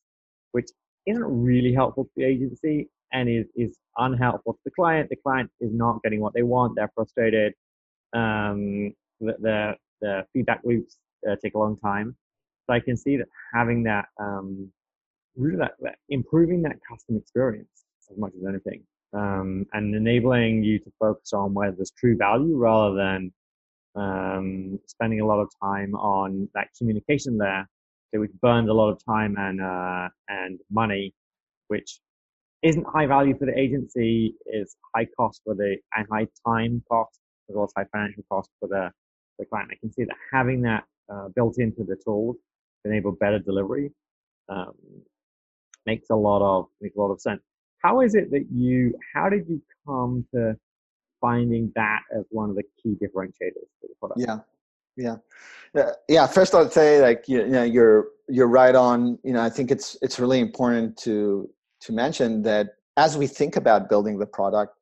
which 0.53 0.69
isn't 1.07 1.25
really 1.25 1.73
helpful 1.73 2.05
to 2.05 2.11
the 2.17 2.25
agency. 2.25 2.89
and 3.13 3.29
is, 3.29 3.47
is 3.55 3.79
unhelpful 3.97 4.55
to 4.55 4.59
the 4.65 4.71
client. 4.73 5.09
The 5.09 5.17
client 5.17 5.51
is 5.61 5.73
not 5.73 6.03
getting 6.03 6.21
what 6.21 6.35
they 6.35 6.43
want. 6.43 6.75
They're 6.77 6.91
frustrated. 6.95 7.55
Um, 8.13 8.93
the, 9.21 9.35
the, 9.41 9.75
the 10.01 10.27
feedback 10.33 10.61
loops 10.65 10.99
uh, 11.29 11.37
take 11.43 11.55
a 11.55 11.59
long 11.59 11.79
time. 11.79 12.17
So 12.67 12.75
I 12.75 12.81
can 12.81 12.97
see 12.97 13.17
that 13.17 13.29
having 13.55 13.85
that, 13.85 14.07
um, 14.21 14.71
really 15.37 15.57
that, 15.59 15.73
that, 15.81 15.97
improving 16.09 16.63
that 16.63 16.77
customer 16.89 17.19
experience 17.19 17.85
as 18.11 18.19
much 18.19 18.33
as 18.37 18.47
anything, 18.47 18.83
um, 19.13 19.67
and 19.73 19.95
enabling 19.95 20.65
you 20.65 20.79
to 20.81 20.93
focus 20.99 21.33
on 21.33 21.55
where 21.55 21.73
there's 21.73 21.93
true 21.93 22.17
value 22.17 22.57
rather 22.57 22.97
than 22.97 23.33
um, 23.95 24.79
spending 24.87 25.21
a 25.21 25.27
lot 25.27 25.41
of 25.41 25.49
time 25.63 25.95
on 25.95 26.49
that 26.55 26.69
communication 26.77 27.39
there, 27.39 27.69
so 28.13 28.21
which 28.21 28.33
burns 28.41 28.69
a 28.69 28.73
lot 28.73 28.91
of 28.91 29.05
time 29.05 29.37
and 29.39 29.61
uh, 29.61 30.09
and 30.29 30.59
money, 30.71 31.13
which 31.69 32.01
isn't 32.63 32.87
high 32.87 33.07
value 33.07 33.37
for 33.39 33.47
the 33.47 33.59
agency, 33.59 34.35
is 34.47 34.77
high 34.95 35.07
cost 35.17 35.43
for 35.45 35.55
the 35.55 35.77
and 35.97 36.07
high 36.11 36.27
time 36.47 36.83
cost 36.91 37.21
as 37.49 37.55
well 37.55 37.65
as 37.65 37.73
high 37.77 37.87
financial 37.93 38.25
cost 38.31 38.51
for 38.59 38.69
the, 38.69 38.91
the 39.39 39.45
client. 39.45 39.71
I 39.71 39.77
can 39.81 39.93
see 39.93 40.05
that 40.05 40.17
having 40.33 40.63
that 40.63 40.85
uh, 41.13 41.29
built 41.35 41.57
into 41.59 41.85
the 41.85 41.97
tools 42.05 42.37
to 42.83 42.91
enable 42.91 43.13
better 43.13 43.39
delivery 43.39 43.91
um, 44.49 44.73
makes 45.87 46.09
a 46.11 46.17
lot 46.17 46.43
of 46.43 46.67
makes 46.81 46.97
a 46.97 47.01
lot 47.01 47.13
of 47.13 47.21
sense. 47.21 47.43
How 47.83 48.01
is 48.01 48.15
it 48.15 48.31
that 48.31 48.47
you? 48.51 48.95
How 49.15 49.29
did 49.29 49.47
you 49.49 49.61
come 49.87 50.25
to 50.35 50.57
finding 51.25 51.73
that 51.75 52.01
as 52.17 52.25
one 52.31 52.51
of 52.51 52.57
the 52.57 52.63
key 52.81 52.95
differentiators 53.03 53.69
for 53.81 53.89
the 53.89 53.95
product? 53.99 54.21
Yeah, 54.21 55.17
yeah, 55.75 55.91
yeah. 56.09 56.27
First, 56.27 56.55
I'd 56.55 56.73
say 56.73 57.01
like 57.01 57.25
you, 57.27 57.39
you 57.41 57.57
know 57.59 57.63
you're 57.63 58.09
you're 58.29 58.53
right 58.63 58.75
on. 58.75 59.19
You 59.25 59.33
know, 59.33 59.43
I 59.43 59.51
think 59.51 59.71
it's 59.71 59.97
it's 60.03 60.19
really 60.19 60.41
important 60.41 60.97
to 60.99 61.49
to 61.85 61.93
mention 61.93 62.43
that 62.43 62.67
as 62.97 63.17
we 63.17 63.27
think 63.27 63.57
about 63.57 63.89
building 63.89 64.19
the 64.19 64.27
product, 64.27 64.73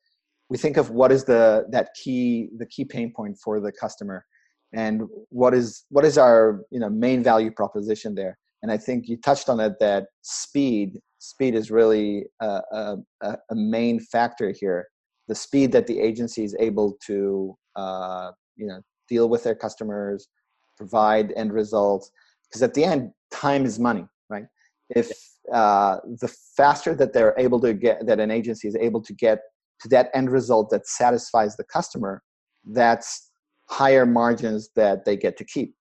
we 0.50 0.58
think 0.58 0.76
of 0.76 0.90
what 0.90 1.12
is 1.12 1.24
the 1.24 1.66
that 1.70 1.90
key 2.02 2.48
the 2.58 2.66
key 2.66 2.84
pain 2.84 3.12
point 3.14 3.38
for 3.38 3.60
the 3.60 3.72
customer, 3.72 4.24
and 4.72 5.02
what 5.28 5.54
is 5.54 5.84
what 5.90 6.04
is 6.04 6.18
our 6.18 6.62
you 6.70 6.80
know 6.80 6.90
main 6.90 7.22
value 7.22 7.52
proposition 7.52 8.14
there. 8.14 8.36
And 8.62 8.70
I 8.70 8.78
think 8.78 9.08
you 9.08 9.16
touched 9.16 9.48
on 9.48 9.58
it 9.60 9.74
that 9.80 10.06
speed 10.22 11.00
speed 11.22 11.54
is 11.54 11.70
really 11.70 12.24
a, 12.40 12.60
a, 12.72 12.96
a 13.22 13.54
main 13.54 14.00
factor 14.00 14.50
here. 14.50 14.88
The 15.28 15.34
speed 15.34 15.72
that 15.72 15.86
the 15.86 16.00
agency 16.00 16.44
is 16.44 16.56
able 16.58 16.96
to 17.06 17.56
uh, 17.76 18.32
you 18.56 18.66
know 18.66 18.80
deal 19.08 19.28
with 19.28 19.44
their 19.44 19.54
customers, 19.54 20.28
provide 20.76 21.32
end 21.36 21.52
results, 21.52 22.10
because 22.48 22.62
at 22.62 22.74
the 22.74 22.84
end, 22.84 23.10
time 23.30 23.64
is 23.64 23.78
money, 23.78 24.06
right? 24.28 24.44
If 24.90 25.10
uh, 25.52 25.98
the 26.20 26.32
faster 26.56 26.94
that 26.94 27.12
they're 27.12 27.34
able 27.38 27.60
to 27.60 27.74
get 27.74 28.06
that 28.06 28.20
an 28.20 28.30
agency 28.30 28.68
is 28.68 28.76
able 28.76 29.02
to 29.02 29.12
get 29.14 29.40
to 29.80 29.88
that 29.88 30.10
end 30.14 30.30
result 30.30 30.70
that 30.70 30.86
satisfies 30.86 31.56
the 31.56 31.64
customer 31.64 32.22
that's 32.70 33.30
higher 33.68 34.06
margins 34.06 34.70
that 34.76 35.04
they 35.04 35.16
get 35.16 35.36
to 35.36 35.44
keep 35.44 35.74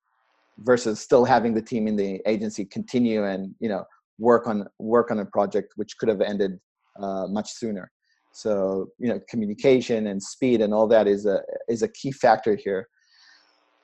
versus 0.59 0.99
still 0.99 1.25
having 1.25 1.53
the 1.53 1.61
team 1.61 1.87
in 1.87 1.95
the 1.95 2.19
agency 2.25 2.65
continue 2.65 3.25
and 3.25 3.53
you 3.59 3.69
know 3.69 3.83
work 4.17 4.47
on 4.47 4.65
work 4.79 5.11
on 5.11 5.19
a 5.19 5.25
project 5.25 5.73
which 5.75 5.97
could 5.97 6.09
have 6.09 6.21
ended 6.21 6.59
uh, 6.99 7.27
much 7.27 7.51
sooner 7.51 7.91
so 8.31 8.87
you 8.97 9.07
know 9.07 9.19
communication 9.29 10.07
and 10.07 10.21
speed 10.21 10.61
and 10.61 10.73
all 10.73 10.87
that 10.87 11.07
is 11.07 11.25
a 11.25 11.41
is 11.67 11.81
a 11.81 11.87
key 11.87 12.11
factor 12.11 12.55
here. 12.55 12.87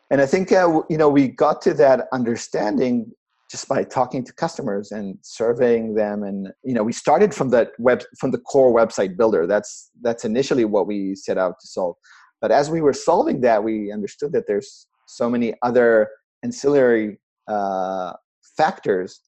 And 0.10 0.22
i 0.22 0.26
think 0.26 0.52
uh, 0.52 0.82
you 0.90 0.98
know 0.98 1.10
we 1.10 1.28
got 1.28 1.62
to 1.64 1.74
that 1.76 2.08
understanding 2.14 3.12
just 3.50 3.68
by 3.70 3.84
talking 3.84 4.26
to 4.26 4.34
customers 4.34 4.92
and 4.92 5.18
surveying 5.22 5.96
them 5.96 6.24
and 6.24 6.50
you 6.64 6.74
know 6.74 6.84
we 6.84 6.92
started 6.92 7.34
from 7.34 7.50
that 7.50 7.72
web 7.80 8.04
from 8.20 8.32
the 8.32 8.40
core 8.40 8.74
website 8.74 9.18
builder. 9.18 9.48
That's 9.48 9.92
that's 10.02 10.26
initially 10.26 10.66
what 10.66 10.88
we 10.88 11.16
set 11.16 11.38
out 11.38 11.60
to 11.62 11.68
solve. 11.68 11.96
But 12.42 12.52
as 12.52 12.70
we 12.70 12.82
were 12.82 12.94
solving 12.94 13.42
that 13.42 13.64
we 13.64 13.92
understood 13.92 14.32
that 14.34 14.46
there's 14.48 14.88
so 15.08 15.30
many 15.30 15.54
other 15.64 16.10
ancillary 16.44 17.20
uh, 17.48 18.14
factors 18.58 19.22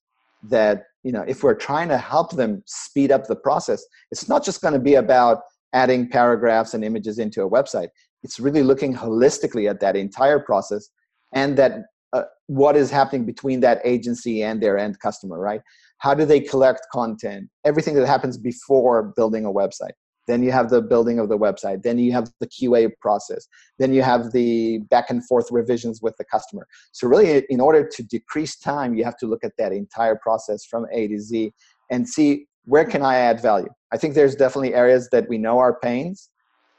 that 0.43 0.83
you 1.03 1.11
know 1.11 1.23
if 1.27 1.43
we're 1.43 1.55
trying 1.55 1.89
to 1.89 1.97
help 1.97 2.31
them 2.31 2.63
speed 2.65 3.11
up 3.11 3.27
the 3.27 3.35
process 3.35 3.83
it's 4.11 4.29
not 4.29 4.43
just 4.43 4.61
going 4.61 4.73
to 4.73 4.79
be 4.79 4.95
about 4.95 5.41
adding 5.73 6.09
paragraphs 6.09 6.73
and 6.73 6.83
images 6.83 7.19
into 7.19 7.43
a 7.43 7.49
website 7.49 7.89
it's 8.23 8.39
really 8.39 8.63
looking 8.63 8.93
holistically 8.93 9.69
at 9.69 9.79
that 9.79 9.95
entire 9.95 10.39
process 10.39 10.89
and 11.33 11.57
that 11.57 11.83
uh, 12.13 12.23
what 12.47 12.75
is 12.75 12.89
happening 12.89 13.25
between 13.25 13.59
that 13.59 13.79
agency 13.83 14.43
and 14.43 14.61
their 14.61 14.77
end 14.77 14.99
customer, 14.99 15.39
right? 15.39 15.61
How 15.99 16.13
do 16.13 16.25
they 16.25 16.39
collect 16.39 16.87
content? 16.91 17.49
Everything 17.65 17.93
that 17.95 18.07
happens 18.07 18.37
before 18.37 19.13
building 19.15 19.45
a 19.45 19.51
website. 19.51 19.91
Then 20.29 20.43
you 20.43 20.51
have 20.51 20.69
the 20.69 20.79
building 20.79 21.17
of 21.17 21.27
the 21.27 21.39
website. 21.39 21.81
Then 21.81 21.97
you 21.97 22.11
have 22.11 22.31
the 22.39 22.45
QA 22.45 22.91
process. 23.01 23.47
Then 23.79 23.91
you 23.91 24.03
have 24.03 24.31
the 24.31 24.77
back 24.91 25.09
and 25.09 25.25
forth 25.25 25.47
revisions 25.49 26.03
with 26.03 26.15
the 26.17 26.23
customer. 26.25 26.67
So, 26.91 27.07
really, 27.07 27.43
in 27.49 27.59
order 27.59 27.83
to 27.95 28.03
decrease 28.03 28.55
time, 28.55 28.93
you 28.93 29.03
have 29.03 29.17
to 29.17 29.25
look 29.25 29.43
at 29.43 29.53
that 29.57 29.71
entire 29.71 30.15
process 30.15 30.63
from 30.65 30.85
A 30.93 31.07
to 31.07 31.19
Z 31.19 31.51
and 31.89 32.07
see 32.07 32.45
where 32.65 32.85
can 32.85 33.01
I 33.01 33.15
add 33.15 33.41
value. 33.41 33.69
I 33.91 33.97
think 33.97 34.13
there's 34.13 34.35
definitely 34.35 34.75
areas 34.75 35.09
that 35.11 35.27
we 35.27 35.39
know 35.39 35.57
are 35.57 35.79
pains 35.79 36.29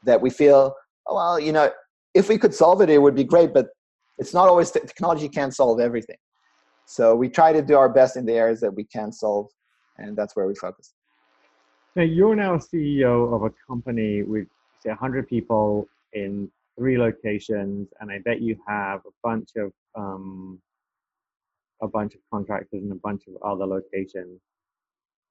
that 0.04 0.20
we 0.20 0.30
feel, 0.30 0.72
oh, 1.08 1.16
well, 1.16 1.40
you 1.40 1.50
know, 1.50 1.72
if 2.14 2.28
we 2.28 2.38
could 2.38 2.54
solve 2.54 2.80
it, 2.82 2.88
it 2.88 3.02
would 3.02 3.16
be 3.16 3.24
great, 3.24 3.52
but 3.52 3.66
it's 4.18 4.32
not 4.32 4.46
always 4.46 4.70
technology 4.70 5.28
can't 5.28 5.52
solve 5.52 5.80
everything. 5.80 6.18
So 6.86 7.16
we 7.16 7.28
try 7.28 7.52
to 7.52 7.62
do 7.62 7.76
our 7.76 7.88
best 7.88 8.16
in 8.16 8.24
the 8.26 8.34
areas 8.34 8.60
that 8.60 8.72
we 8.72 8.84
can 8.84 9.10
solve, 9.10 9.48
and 9.98 10.16
that's 10.16 10.36
where 10.36 10.46
we 10.46 10.54
focus. 10.54 10.94
Now 11.96 12.02
you're 12.02 12.36
now 12.36 12.56
CEO 12.56 13.34
of 13.34 13.42
a 13.42 13.50
company 13.66 14.22
with 14.22 14.46
say 14.80 14.90
100 14.90 15.28
people 15.28 15.88
in 16.12 16.50
three 16.78 16.96
locations, 16.96 17.88
and 18.00 18.10
I 18.10 18.18
bet 18.24 18.40
you 18.40 18.56
have 18.66 19.00
a 19.06 19.10
bunch 19.22 19.50
of 19.56 19.72
um, 19.96 20.60
a 21.82 21.88
bunch 21.88 22.14
of 22.14 22.20
contractors 22.32 22.82
in 22.82 22.92
a 22.92 22.96
bunch 22.96 23.22
of 23.26 23.42
other 23.42 23.66
locations. 23.66 24.40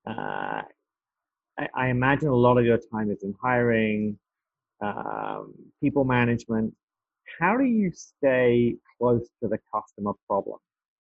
Uh, 0.06 0.64
I, 1.58 1.68
I, 1.76 1.88
imagine 1.90 2.28
a 2.30 2.36
lot 2.36 2.58
of 2.58 2.66
your 2.66 2.80
time 2.92 3.12
is 3.12 3.22
in 3.24 3.36
hiring, 3.42 4.18
um, 4.82 5.54
people 5.82 6.04
management, 6.04 6.74
how 7.40 7.58
do 7.58 7.64
you 7.64 7.92
stay 7.92 8.76
close 8.98 9.28
to 9.42 9.50
the 9.50 9.60
customer 9.74 10.14
problem? 10.28 10.58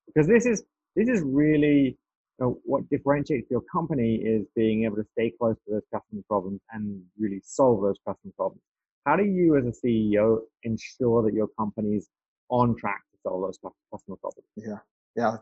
Because 0.07 0.27
this 0.27 0.45
is 0.45 0.63
this 0.95 1.07
is 1.07 1.21
really 1.21 1.97
know, 2.39 2.59
what 2.63 2.89
differentiates 2.89 3.49
your 3.49 3.61
company 3.71 4.15
is 4.15 4.45
being 4.55 4.85
able 4.85 4.97
to 4.97 5.05
stay 5.13 5.33
close 5.39 5.55
to 5.65 5.73
those 5.73 5.81
customer 5.93 6.21
problems 6.27 6.61
and 6.71 7.01
really 7.17 7.41
solve 7.43 7.81
those 7.81 7.97
customer 8.07 8.33
problems. 8.35 8.61
How 9.05 9.15
do 9.15 9.23
you, 9.23 9.57
as 9.57 9.65
a 9.65 9.87
CEO, 9.87 10.39
ensure 10.63 11.23
that 11.23 11.33
your 11.33 11.47
company 11.57 11.95
is 11.95 12.07
on 12.49 12.75
track 12.75 13.01
to 13.11 13.17
solve 13.23 13.41
those 13.41 13.59
customer 13.91 14.17
problems? 14.17 14.47
Yeah, 14.55 14.77
yeah, 15.15 15.37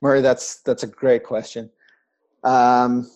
Murray, 0.00 0.20
that's 0.20 0.60
that's 0.62 0.82
a 0.82 0.88
great 0.88 1.24
question. 1.24 1.70
Um, 2.42 3.10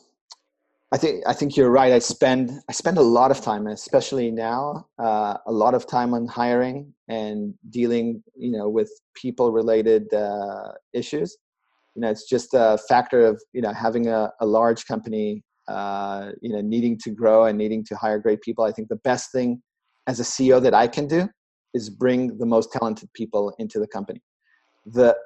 I 0.91 0.97
think 0.97 1.23
I 1.27 1.35
think 1.35 1.57
you're 1.57 1.71
right. 1.71 1.93
I 1.93 1.99
spend 1.99 2.51
I 2.69 2.73
spend 2.73 2.97
a 2.97 3.03
lot 3.03 3.31
of 3.31 3.43
time, 3.43 3.67
especially 3.67 4.31
now, 4.31 4.87
uh, 4.99 5.37
a 5.47 5.53
lot 5.53 5.75
of 5.75 5.87
time 5.87 6.15
on 6.15 6.27
hiring 6.27 6.95
and 7.09 7.55
dealing, 7.69 8.23
you 8.35 8.53
know, 8.53 8.69
with 8.71 8.91
people 9.15 9.53
related 9.53 10.13
uh, 10.15 10.73
issues. 10.95 11.37
You 11.99 12.03
know, 12.03 12.11
it's 12.11 12.29
just 12.29 12.55
a 12.55 12.79
factor 12.89 13.27
of 13.27 13.43
you 13.53 13.61
know 13.61 13.73
having 13.73 14.07
a, 14.07 14.31
a 14.41 14.47
large 14.47 14.87
company, 14.87 15.43
uh, 15.67 16.31
you 16.41 16.53
know, 16.53 16.61
needing 16.61 16.97
to 16.99 17.11
grow 17.11 17.47
and 17.47 17.59
needing 17.59 17.85
to 17.87 17.97
hire 17.97 18.21
great 18.21 18.41
people. 18.41 18.65
I 18.65 18.71
think 18.71 18.87
the 18.87 19.03
best 19.03 19.33
thing 19.33 19.61
as 20.07 20.21
a 20.21 20.23
CEO 20.23 20.63
that 20.63 20.75
I 20.75 20.87
can 20.87 21.09
do 21.09 21.29
is 21.75 21.91
bring 21.91 22.39
the 22.39 22.47
most 22.47 22.71
talented 22.71 23.13
people 23.15 23.53
into 23.59 23.81
the 23.81 23.89
company. 23.89 24.23
The 24.87 25.17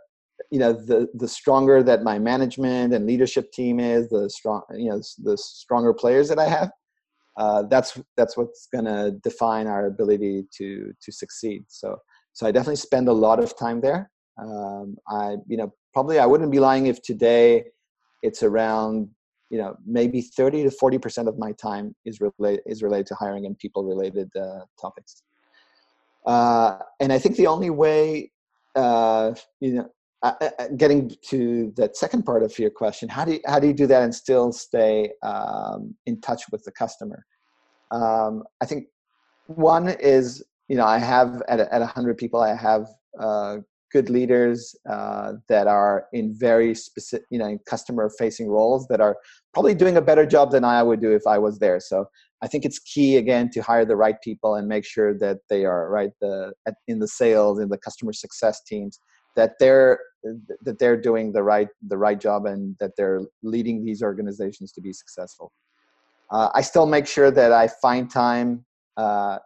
you 0.51 0.59
know 0.59 0.73
the 0.73 1.09
the 1.13 1.29
stronger 1.29 1.83
that 1.83 2.05
my 2.05 2.19
management 2.19 2.95
and 2.95 3.07
leadership 3.07 3.53
team 3.53 3.79
is 3.79 4.09
the 4.09 4.31
strong 4.31 4.63
you 4.75 4.89
know 4.89 5.03
the 5.19 5.37
stronger 5.37 5.93
players 5.93 6.27
that 6.31 6.39
i 6.39 6.49
have 6.49 6.71
uh, 7.37 7.63
that's 7.71 8.01
that's 8.17 8.37
what's 8.37 8.67
going 8.73 8.85
to 8.85 9.13
define 9.23 9.67
our 9.67 9.87
ability 9.87 10.45
to 10.57 10.93
to 11.01 11.13
succeed 11.13 11.63
so 11.69 11.97
so 12.33 12.47
i 12.47 12.51
definitely 12.51 12.77
spend 12.77 13.07
a 13.09 13.13
lot 13.13 13.39
of 13.39 13.57
time 13.57 13.81
there 13.81 14.11
um, 14.39 14.97
i 15.09 15.37
you 15.47 15.57
know 15.57 15.73
probably 15.93 16.19
i 16.19 16.27
wouldn't 16.27 16.51
be 16.51 16.61
lying 16.61 16.87
if 16.87 17.03
today 17.03 17.65
it's 18.23 18.43
around 18.43 19.09
you 19.51 19.59
know 19.59 19.77
maybe 19.87 20.21
30 20.21 20.65
to 20.65 20.71
40 20.71 20.99
percent 20.99 21.29
of 21.29 21.39
my 21.39 21.53
time 21.53 21.95
is 22.05 22.21
related 22.21 22.63
is 22.67 22.83
related 22.83 23.07
to 23.09 23.15
hiring 23.15 23.47
and 23.47 23.59
people 23.59 23.85
related 23.85 24.31
uh, 24.37 24.61
topics 24.81 25.23
uh, 26.27 26.79
and 27.01 27.13
i 27.13 27.19
think 27.19 27.37
the 27.37 27.47
only 27.47 27.71
way 27.71 28.31
uh, 28.75 29.35
you 29.61 29.75
know 29.75 29.89
uh, 30.23 30.35
uh, 30.41 30.51
uh, 30.61 30.69
getting 30.77 31.11
to 31.21 31.73
that 31.77 31.97
second 31.97 32.23
part 32.23 32.45
of 32.45 32.57
your 32.57 32.71
question, 32.71 33.09
how 33.09 33.25
do 33.25 33.33
you, 33.33 33.41
how 33.45 33.59
do 33.59 33.67
you 33.67 33.73
do 33.73 33.89
that 33.89 34.05
and 34.05 34.15
still 34.15 34.53
stay 34.53 35.11
um, 35.25 35.97
in 36.07 36.21
touch 36.21 36.45
with 36.53 36.63
the 36.63 36.71
customer? 36.71 37.27
Um, 37.91 38.45
I 38.61 38.67
think 38.67 38.87
one 39.47 39.89
is 39.89 40.45
you 40.69 40.77
know 40.77 40.85
I 40.85 40.99
have 40.99 41.43
at 41.49 41.59
at 41.59 41.83
hundred 41.83 42.19
people 42.19 42.41
I 42.41 42.55
have 42.55 42.87
good 43.93 44.11
leaders 44.11 44.75
uh, 44.91 45.35
that 45.49 45.67
are 45.67 46.07
in 46.13 46.35
very 46.35 46.75
specific, 46.75 47.27
you 47.31 47.39
know, 47.39 47.47
in 47.47 47.59
customer 47.67 48.11
facing 48.19 48.49
roles 48.49 48.87
that 48.89 49.01
are 49.01 49.17
probably 49.53 49.75
doing 49.75 49.97
a 49.97 50.03
better 50.03 50.27
job 50.27 50.51
than 50.51 50.65
I 50.65 50.83
would 50.83 51.01
do 51.01 51.13
if 51.13 51.27
I 51.27 51.39
was 51.39 51.59
there. 51.59 51.81
So 51.81 52.07
I 52.43 52.49
think 52.49 52.65
it's 52.65 52.79
key 52.79 53.17
again 53.17 53.51
to 53.51 53.61
hire 53.61 53.85
the 53.85 53.97
right 53.97 54.17
people 54.23 54.57
and 54.57 54.67
make 54.67 54.85
sure 54.85 55.17
that 55.19 55.39
they 55.49 55.65
are 55.65 55.89
right 55.91 56.11
the 56.21 56.53
in 56.89 56.99
the 56.99 57.09
sales 57.09 57.61
in 57.61 57.69
the 57.69 57.79
customer 57.79 58.13
success 58.13 58.63
teams 58.65 58.99
that 59.37 59.53
they're 59.61 59.99
that 60.63 60.79
they're 60.79 61.01
doing 61.01 61.33
the 61.33 61.43
right 61.43 61.69
the 61.89 61.97
right 61.97 62.21
job 62.21 62.47
and 62.47 62.77
that 62.81 62.93
they're 62.97 63.23
leading 63.43 63.85
these 63.85 64.03
organizations 64.03 64.73
to 64.73 64.81
be 64.81 64.93
successful. 64.93 65.53
Uh, 66.31 66.49
I 66.55 66.63
still 66.63 66.87
make 66.87 67.07
sure 67.07 67.31
that 67.31 67.53
I 67.53 67.69
find 67.69 68.11
time. 68.11 68.65
Uh, 68.97 69.39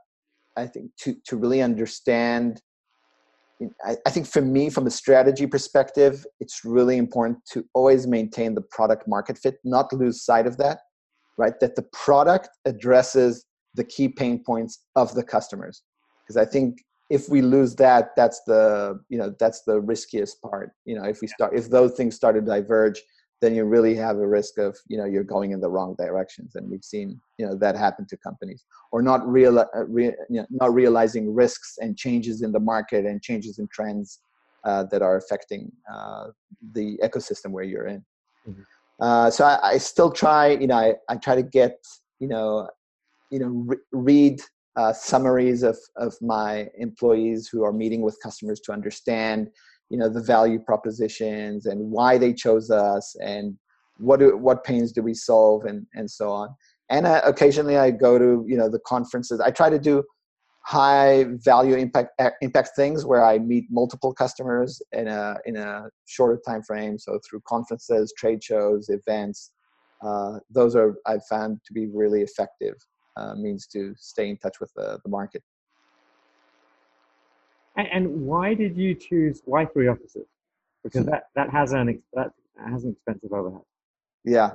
I 0.56 0.66
think 0.66 0.90
to 1.00 1.16
to 1.26 1.36
really 1.36 1.62
understand. 1.62 2.60
I, 3.84 3.96
I 4.06 4.10
think 4.10 4.26
for 4.26 4.42
me, 4.42 4.68
from 4.70 4.86
a 4.86 4.90
strategy 4.90 5.46
perspective, 5.46 6.26
it's 6.40 6.64
really 6.64 6.98
important 6.98 7.38
to 7.52 7.64
always 7.74 8.06
maintain 8.06 8.54
the 8.54 8.60
product 8.60 9.08
market 9.08 9.38
fit, 9.38 9.56
not 9.64 9.92
lose 9.92 10.22
sight 10.22 10.46
of 10.46 10.56
that, 10.58 10.80
right? 11.38 11.58
That 11.60 11.74
the 11.74 11.86
product 11.92 12.50
addresses 12.64 13.46
the 13.74 13.84
key 13.84 14.08
pain 14.08 14.42
points 14.44 14.84
of 14.94 15.14
the 15.14 15.22
customers, 15.22 15.82
because 16.24 16.36
I 16.36 16.44
think 16.44 16.78
if 17.08 17.28
we 17.28 17.40
lose 17.40 17.74
that, 17.76 18.10
that's 18.16 18.42
the 18.46 19.00
you 19.08 19.18
know 19.18 19.34
that's 19.38 19.62
the 19.62 19.80
riskiest 19.80 20.42
part. 20.42 20.70
You 20.84 20.98
know, 20.98 21.04
if 21.04 21.20
we 21.20 21.28
start 21.28 21.56
if 21.56 21.70
those 21.70 21.92
things 21.92 22.14
start 22.14 22.34
to 22.34 22.40
diverge, 22.40 23.02
then 23.40 23.54
you 23.54 23.64
really 23.64 23.94
have 23.94 24.16
a 24.16 24.26
risk 24.26 24.58
of 24.58 24.76
you 24.88 24.96
know 24.96 25.04
you're 25.04 25.24
going 25.24 25.52
in 25.52 25.60
the 25.60 25.68
wrong 25.68 25.94
directions 25.98 26.54
and 26.54 26.68
we've 26.70 26.84
seen 26.84 27.20
you 27.38 27.46
know 27.46 27.54
that 27.54 27.76
happen 27.76 28.06
to 28.06 28.16
companies 28.16 28.64
or 28.92 29.02
not 29.02 29.26
real 29.28 29.58
uh, 29.58 29.66
re, 29.86 30.06
you 30.28 30.40
know, 30.40 30.46
not 30.50 30.72
realizing 30.72 31.34
risks 31.34 31.78
and 31.80 31.96
changes 31.96 32.42
in 32.42 32.52
the 32.52 32.60
market 32.60 33.04
and 33.04 33.22
changes 33.22 33.58
in 33.58 33.68
trends 33.68 34.20
uh, 34.64 34.84
that 34.84 35.02
are 35.02 35.16
affecting 35.16 35.70
uh, 35.92 36.28
the 36.72 36.98
ecosystem 37.02 37.50
where 37.50 37.64
you're 37.64 37.86
in 37.86 38.04
mm-hmm. 38.48 38.62
uh, 39.00 39.30
so 39.30 39.44
I, 39.44 39.58
I, 39.62 39.78
still 39.78 40.10
try 40.10 40.48
you 40.48 40.66
know 40.66 40.76
I, 40.76 40.94
I 41.08 41.16
try 41.16 41.34
to 41.34 41.42
get 41.42 41.78
you 42.18 42.28
know 42.28 42.68
you 43.30 43.38
know 43.38 43.48
re- 43.48 43.76
read 43.92 44.40
uh, 44.76 44.92
summaries 44.92 45.62
of 45.62 45.78
of 45.96 46.14
my 46.20 46.68
employees 46.78 47.48
who 47.48 47.64
are 47.64 47.72
meeting 47.72 48.02
with 48.02 48.18
customers 48.22 48.60
to 48.60 48.72
understand 48.72 49.50
you 49.90 49.98
know 49.98 50.08
the 50.08 50.22
value 50.22 50.58
propositions 50.58 51.66
and 51.66 51.90
why 51.90 52.18
they 52.18 52.32
chose 52.32 52.70
us 52.70 53.14
and 53.22 53.56
what 53.98 54.20
do, 54.20 54.36
what 54.36 54.64
pains 54.64 54.92
do 54.92 55.02
we 55.02 55.14
solve 55.14 55.64
and 55.64 55.86
and 55.94 56.10
so 56.10 56.30
on. 56.30 56.48
And 56.90 57.06
uh, 57.06 57.20
occasionally 57.24 57.76
i 57.76 57.90
go 57.90 58.18
to 58.18 58.44
you 58.46 58.56
know 58.56 58.68
the 58.68 58.80
conferences. 58.80 59.40
I 59.40 59.50
try 59.50 59.70
to 59.70 59.78
do 59.78 60.04
high 60.66 61.24
value 61.44 61.76
impact 61.76 62.20
impact 62.40 62.70
things 62.74 63.06
where 63.06 63.24
i 63.24 63.38
meet 63.38 63.64
multiple 63.70 64.12
customers 64.12 64.82
in 64.92 65.06
a 65.06 65.36
in 65.46 65.56
a 65.56 65.88
shorter 66.06 66.40
time 66.44 66.60
frame 66.60 66.98
so 66.98 67.20
through 67.24 67.40
conferences 67.46 68.12
trade 68.18 68.42
shows 68.42 68.88
events 68.88 69.52
uh, 70.04 70.40
those 70.50 70.74
are 70.74 70.96
i've 71.06 71.24
found 71.26 71.60
to 71.64 71.72
be 71.72 71.86
really 71.86 72.20
effective 72.20 72.74
uh, 73.16 73.32
means 73.36 73.68
to 73.68 73.94
stay 73.96 74.28
in 74.28 74.36
touch 74.38 74.58
with 74.58 74.72
the, 74.74 74.98
the 75.04 75.08
market 75.08 75.40
and, 77.76 77.88
and 77.92 78.22
why 78.22 78.54
did 78.54 78.76
you 78.76 78.94
choose 78.94 79.42
why 79.44 79.66
three 79.66 79.88
offices? 79.88 80.26
Because 80.82 81.06
that 81.06 81.24
that 81.34 81.50
has 81.50 81.72
an 81.72 82.02
that 82.14 82.30
has 82.64 82.84
an 82.84 82.92
expensive 82.92 83.32
overhead. 83.32 83.62
Yeah, 84.24 84.52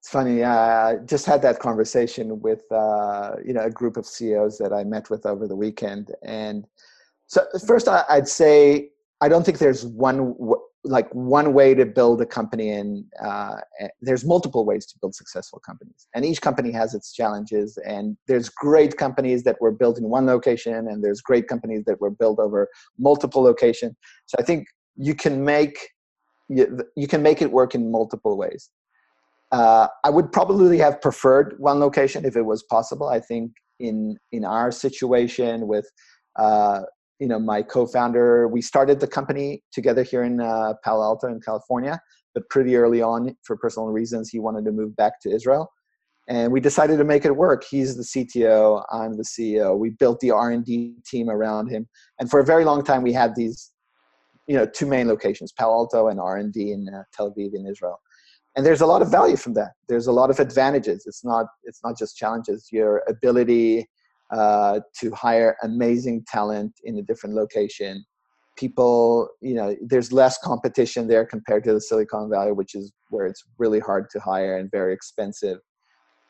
it's 0.00 0.10
funny. 0.10 0.42
Uh, 0.42 0.50
I 0.50 0.96
just 1.04 1.26
had 1.26 1.42
that 1.42 1.58
conversation 1.58 2.40
with 2.40 2.70
uh, 2.70 3.36
you 3.44 3.52
know 3.52 3.62
a 3.62 3.70
group 3.70 3.96
of 3.96 4.06
CEOs 4.06 4.58
that 4.58 4.72
I 4.72 4.84
met 4.84 5.10
with 5.10 5.26
over 5.26 5.48
the 5.48 5.56
weekend, 5.56 6.12
and 6.22 6.66
so 7.26 7.44
first 7.66 7.88
I'd 7.88 8.28
say 8.28 8.90
I 9.20 9.28
don't 9.28 9.44
think 9.44 9.58
there's 9.58 9.84
one 9.84 10.34
like 10.84 11.12
one 11.12 11.52
way 11.52 11.74
to 11.74 11.84
build 11.84 12.20
a 12.22 12.26
company 12.26 12.70
and 12.70 13.04
uh, 13.24 13.56
there's 14.00 14.24
multiple 14.24 14.64
ways 14.64 14.86
to 14.86 14.94
build 15.00 15.16
successful 15.16 15.58
companies 15.58 16.06
and 16.14 16.24
each 16.24 16.40
company 16.40 16.70
has 16.70 16.94
its 16.94 17.12
challenges 17.12 17.76
and 17.84 18.16
there's 18.28 18.48
great 18.48 18.96
companies 18.96 19.42
that 19.42 19.56
were 19.60 19.72
built 19.72 19.98
in 19.98 20.04
one 20.04 20.26
location 20.26 20.86
and 20.86 21.02
there's 21.02 21.20
great 21.20 21.48
companies 21.48 21.82
that 21.86 22.00
were 22.00 22.10
built 22.10 22.38
over 22.38 22.68
multiple 22.98 23.42
locations 23.42 23.96
so 24.26 24.36
i 24.38 24.42
think 24.42 24.68
you 24.96 25.14
can 25.14 25.44
make 25.44 25.76
you, 26.48 26.80
you 26.96 27.06
can 27.06 27.22
make 27.22 27.42
it 27.42 27.50
work 27.50 27.74
in 27.74 27.90
multiple 27.90 28.36
ways. 28.36 28.70
Uh, 29.52 29.86
i 30.04 30.10
would 30.10 30.32
probably 30.32 30.78
have 30.78 31.00
preferred 31.00 31.54
one 31.58 31.78
location 31.78 32.24
if 32.24 32.36
it 32.36 32.42
was 32.42 32.62
possible. 32.64 33.08
I 33.08 33.20
think 33.20 33.52
in 33.78 34.18
in 34.32 34.44
our 34.44 34.72
situation 34.72 35.68
with 35.68 35.88
uh, 36.36 36.80
you 37.18 37.26
know 37.26 37.38
my 37.38 37.62
co-founder 37.62 38.48
we 38.48 38.60
started 38.60 39.00
the 39.00 39.06
company 39.06 39.62
together 39.72 40.02
here 40.02 40.22
in 40.22 40.40
uh, 40.40 40.74
palo 40.84 41.02
alto 41.02 41.28
in 41.28 41.40
california 41.40 42.00
but 42.34 42.48
pretty 42.50 42.76
early 42.76 43.00
on 43.00 43.34
for 43.42 43.56
personal 43.56 43.88
reasons 43.88 44.28
he 44.28 44.38
wanted 44.38 44.64
to 44.64 44.72
move 44.72 44.94
back 44.96 45.20
to 45.22 45.30
israel. 45.30 45.72
And 46.28 46.52
we 46.52 46.58
decided 46.60 46.98
to 46.98 47.04
make 47.04 47.24
it 47.24 47.36
work. 47.36 47.64
He's 47.64 47.96
the 47.96 48.02
cto 48.02 48.84
i'm 48.92 49.16
the 49.16 49.24
ceo 49.24 49.76
we 49.78 49.90
built 49.90 50.20
the 50.20 50.32
r&d 50.32 50.94
team 51.06 51.30
around 51.30 51.68
him. 51.68 51.88
And 52.20 52.30
for 52.30 52.40
a 52.40 52.44
very 52.44 52.64
long 52.64 52.84
time 52.84 53.02
we 53.02 53.12
had 53.12 53.34
these 53.34 53.72
you 54.46 54.56
know 54.56 54.66
two 54.66 54.86
main 54.86 55.08
locations 55.08 55.52
palo 55.52 55.74
alto 55.74 56.08
and 56.08 56.20
r&d 56.20 56.72
in 56.72 56.88
uh, 56.88 57.02
tel 57.12 57.32
aviv 57.32 57.54
in 57.54 57.66
israel. 57.66 57.98
And 58.54 58.64
there's 58.64 58.80
a 58.80 58.86
lot 58.86 59.02
of 59.02 59.10
value 59.10 59.36
from 59.36 59.52
that. 59.54 59.72
There's 59.86 60.06
a 60.06 60.12
lot 60.12 60.30
of 60.30 60.40
advantages. 60.40 61.04
It's 61.06 61.24
not 61.24 61.46
it's 61.64 61.80
not 61.82 61.96
just 61.98 62.16
challenges. 62.16 62.68
Your 62.70 63.02
ability 63.08 63.86
uh, 64.30 64.80
to 65.00 65.10
hire 65.12 65.56
amazing 65.62 66.24
talent 66.26 66.72
in 66.84 66.98
a 66.98 67.02
different 67.02 67.34
location. 67.34 68.04
People, 68.56 69.28
you 69.40 69.54
know, 69.54 69.76
there's 69.82 70.12
less 70.12 70.38
competition 70.38 71.06
there 71.06 71.24
compared 71.24 71.64
to 71.64 71.74
the 71.74 71.80
Silicon 71.80 72.30
Valley, 72.30 72.52
which 72.52 72.74
is 72.74 72.92
where 73.10 73.26
it's 73.26 73.44
really 73.58 73.80
hard 73.80 74.08
to 74.10 74.20
hire 74.20 74.56
and 74.56 74.70
very 74.70 74.94
expensive. 74.94 75.58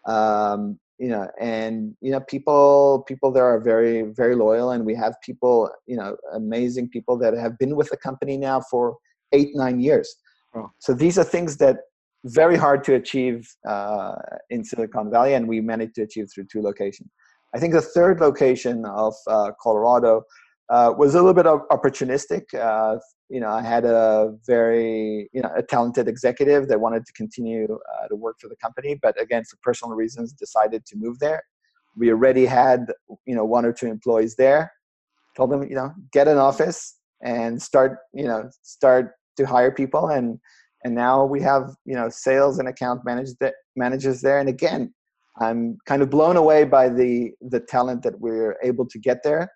Um, 0.07 0.79
you 0.99 1.09
know, 1.09 1.29
and 1.41 1.95
you 2.01 2.11
know, 2.11 2.21
people 2.21 3.05
people 3.07 3.31
there 3.31 3.45
are 3.45 3.61
very 3.61 4.03
very 4.03 4.35
loyal, 4.35 4.71
and 4.71 4.85
we 4.85 4.95
have 4.95 5.15
people, 5.23 5.71
you 5.87 5.97
know, 5.97 6.17
amazing 6.35 6.89
people 6.89 7.19
that 7.19 7.35
have 7.35 7.59
been 7.59 7.77
with 7.77 7.91
the 7.91 7.99
company 7.99 8.37
now 8.37 8.63
for 8.71 8.97
eight 9.33 9.51
nine 9.55 9.79
years. 9.79 10.15
Oh. 10.55 10.71
So 10.79 10.95
these 10.95 11.19
are 11.19 11.25
things 11.25 11.59
that 11.59 11.77
very 12.25 12.57
hard 12.57 12.83
to 12.85 12.95
achieve 12.95 13.47
uh, 13.69 14.15
in 14.51 14.65
Silicon 14.65 15.11
Valley, 15.11 15.35
and 15.35 15.47
we 15.47 15.61
managed 15.61 15.95
to 15.97 16.03
achieve 16.03 16.29
through 16.35 16.47
two 16.51 16.63
locations. 16.63 17.11
I 17.57 17.59
think 17.59 17.73
the 17.73 17.81
third 17.81 18.21
location 18.21 18.85
of 18.85 19.15
uh, 19.27 19.53
Colorado 19.59 20.25
uh, 20.69 20.93
was 20.95 21.15
a 21.15 21.23
little 21.23 21.33
bit 21.33 21.47
opportunistic. 21.47 22.43
Uh, 22.53 22.99
you 23.31 23.41
know, 23.41 23.49
I 23.49 23.63
had 23.63 23.87
a 23.87 24.35
very 24.47 25.31
you 25.33 25.41
know 25.41 25.51
a 25.57 25.63
talented 25.63 26.07
executive 26.07 26.69
that 26.69 26.79
wanted 26.79 27.07
to 27.07 27.13
continue 27.15 27.65
uh, 27.65 28.09
to 28.09 28.15
work 28.15 28.37
for 28.43 28.49
the 28.49 28.57
company, 28.57 28.99
but 29.01 29.19
again, 29.19 29.43
for 29.45 29.57
personal 29.63 29.97
reasons, 29.97 30.35
decided 30.35 30.85
to 30.85 30.97
move 30.99 31.19
there. 31.19 31.43
We 31.97 32.11
already 32.11 32.45
had 32.45 32.93
you 33.25 33.35
know 33.35 33.47
one 33.47 33.65
or 33.65 33.73
two 33.73 33.87
employees 33.87 34.37
there. 34.37 34.71
Told 35.35 35.51
them 35.51 35.63
you 35.63 35.77
know 35.77 35.95
get 36.13 36.29
an 36.29 36.37
office 36.37 36.99
and 37.23 37.63
start 37.63 38.01
you 38.13 38.27
know 38.27 38.51
start 38.61 39.13
to 39.39 39.47
hire 39.47 39.73
people 39.73 40.09
and 40.09 40.39
and 40.85 40.95
now 40.95 41.25
we 41.25 41.41
have 41.41 41.71
you 41.87 41.95
know 41.95 42.11
sales 42.11 42.59
and 42.59 42.69
account 42.69 43.03
managers 43.07 43.35
managers 43.77 44.21
there 44.21 44.39
and 44.41 44.51
again 44.51 44.93
I'm 45.39 45.79
kind 45.87 46.03
of 46.03 46.11
blown 46.11 46.37
away 46.37 46.65
by 46.65 46.89
the 46.89 47.33
the 47.41 47.61
talent 47.61 48.03
that 48.03 48.21
we're 48.21 48.57
able 48.63 48.87
to 48.87 48.99
get 48.99 49.23
there. 49.23 49.51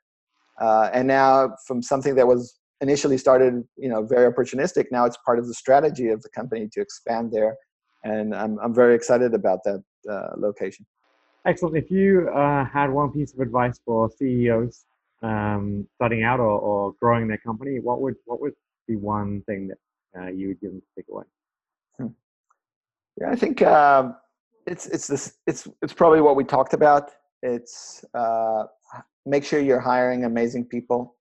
Uh, 0.60 0.90
and 0.92 1.08
now, 1.08 1.54
from 1.66 1.82
something 1.82 2.14
that 2.16 2.26
was 2.26 2.58
initially 2.82 3.16
started, 3.16 3.62
you 3.76 3.88
know, 3.88 4.04
very 4.04 4.30
opportunistic, 4.30 4.86
now 4.90 5.04
it's 5.06 5.16
part 5.24 5.38
of 5.38 5.46
the 5.46 5.54
strategy 5.54 6.08
of 6.08 6.22
the 6.22 6.28
company 6.30 6.68
to 6.72 6.80
expand 6.80 7.32
there. 7.32 7.56
And 8.04 8.34
I'm 8.34 8.58
I'm 8.60 8.74
very 8.74 8.94
excited 8.94 9.34
about 9.34 9.60
that 9.64 9.82
uh, 10.10 10.30
location. 10.36 10.86
Excellent. 11.46 11.76
If 11.76 11.90
you 11.90 12.28
uh, 12.28 12.66
had 12.66 12.90
one 12.90 13.10
piece 13.10 13.32
of 13.32 13.40
advice 13.40 13.80
for 13.84 14.10
CEOs 14.18 14.84
um, 15.22 15.86
starting 15.94 16.22
out 16.22 16.40
or, 16.40 16.58
or 16.58 16.94
growing 17.00 17.28
their 17.28 17.38
company, 17.38 17.80
what 17.80 18.02
would 18.02 18.16
what 18.26 18.40
would 18.42 18.52
be 18.86 18.96
one 18.96 19.42
thing 19.42 19.68
that 19.68 19.78
uh, 20.20 20.28
you 20.28 20.48
would 20.48 20.60
give 20.60 20.72
them 20.72 20.80
to 20.80 20.86
take 20.96 21.06
away? 21.10 21.24
Hmm. 21.96 22.06
Yeah, 23.18 23.30
I 23.30 23.36
think. 23.36 23.62
It's 24.70 24.86
it's 24.86 25.08
this 25.08 25.34
it's 25.48 25.66
it's 25.82 25.92
probably 25.92 26.20
what 26.20 26.36
we 26.36 26.44
talked 26.44 26.74
about. 26.74 27.10
It's 27.42 28.04
uh, 28.14 28.64
make 29.26 29.44
sure 29.44 29.58
you're 29.58 29.80
hiring 29.80 30.24
amazing 30.24 30.66
people. 30.66 31.16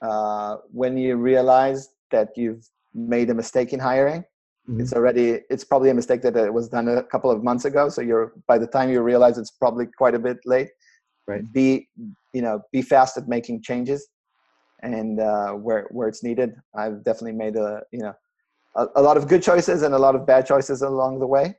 Uh, 0.00 0.56
when 0.72 0.96
you 0.96 1.16
realize 1.16 1.90
that 2.10 2.30
you've 2.36 2.66
made 2.94 3.28
a 3.28 3.34
mistake 3.34 3.74
in 3.74 3.80
hiring, 3.80 4.22
mm-hmm. 4.66 4.80
it's 4.80 4.94
already 4.94 5.40
it's 5.50 5.62
probably 5.62 5.90
a 5.90 5.94
mistake 5.94 6.22
that 6.22 6.34
it 6.36 6.54
was 6.54 6.70
done 6.70 6.88
a 6.88 7.02
couple 7.02 7.30
of 7.30 7.44
months 7.44 7.66
ago. 7.66 7.90
So 7.90 8.00
you're 8.00 8.32
by 8.48 8.56
the 8.56 8.66
time 8.66 8.88
you 8.88 9.02
realize 9.02 9.36
it's 9.36 9.50
probably 9.50 9.84
quite 9.98 10.14
a 10.14 10.18
bit 10.18 10.38
late. 10.46 10.70
Right. 11.28 11.44
Be 11.52 11.86
you 12.32 12.40
know 12.40 12.62
be 12.72 12.80
fast 12.80 13.18
at 13.18 13.28
making 13.28 13.62
changes, 13.62 14.08
and 14.82 15.20
uh, 15.20 15.52
where 15.52 15.86
where 15.90 16.08
it's 16.08 16.22
needed. 16.22 16.54
I've 16.74 17.04
definitely 17.04 17.34
made 17.44 17.56
a 17.56 17.82
you 17.92 18.00
know 18.00 18.14
a, 18.74 18.86
a 18.96 19.02
lot 19.02 19.18
of 19.18 19.28
good 19.28 19.42
choices 19.42 19.82
and 19.82 19.92
a 19.92 19.98
lot 19.98 20.14
of 20.14 20.26
bad 20.26 20.46
choices 20.46 20.80
along 20.80 21.18
the 21.20 21.26
way 21.26 21.56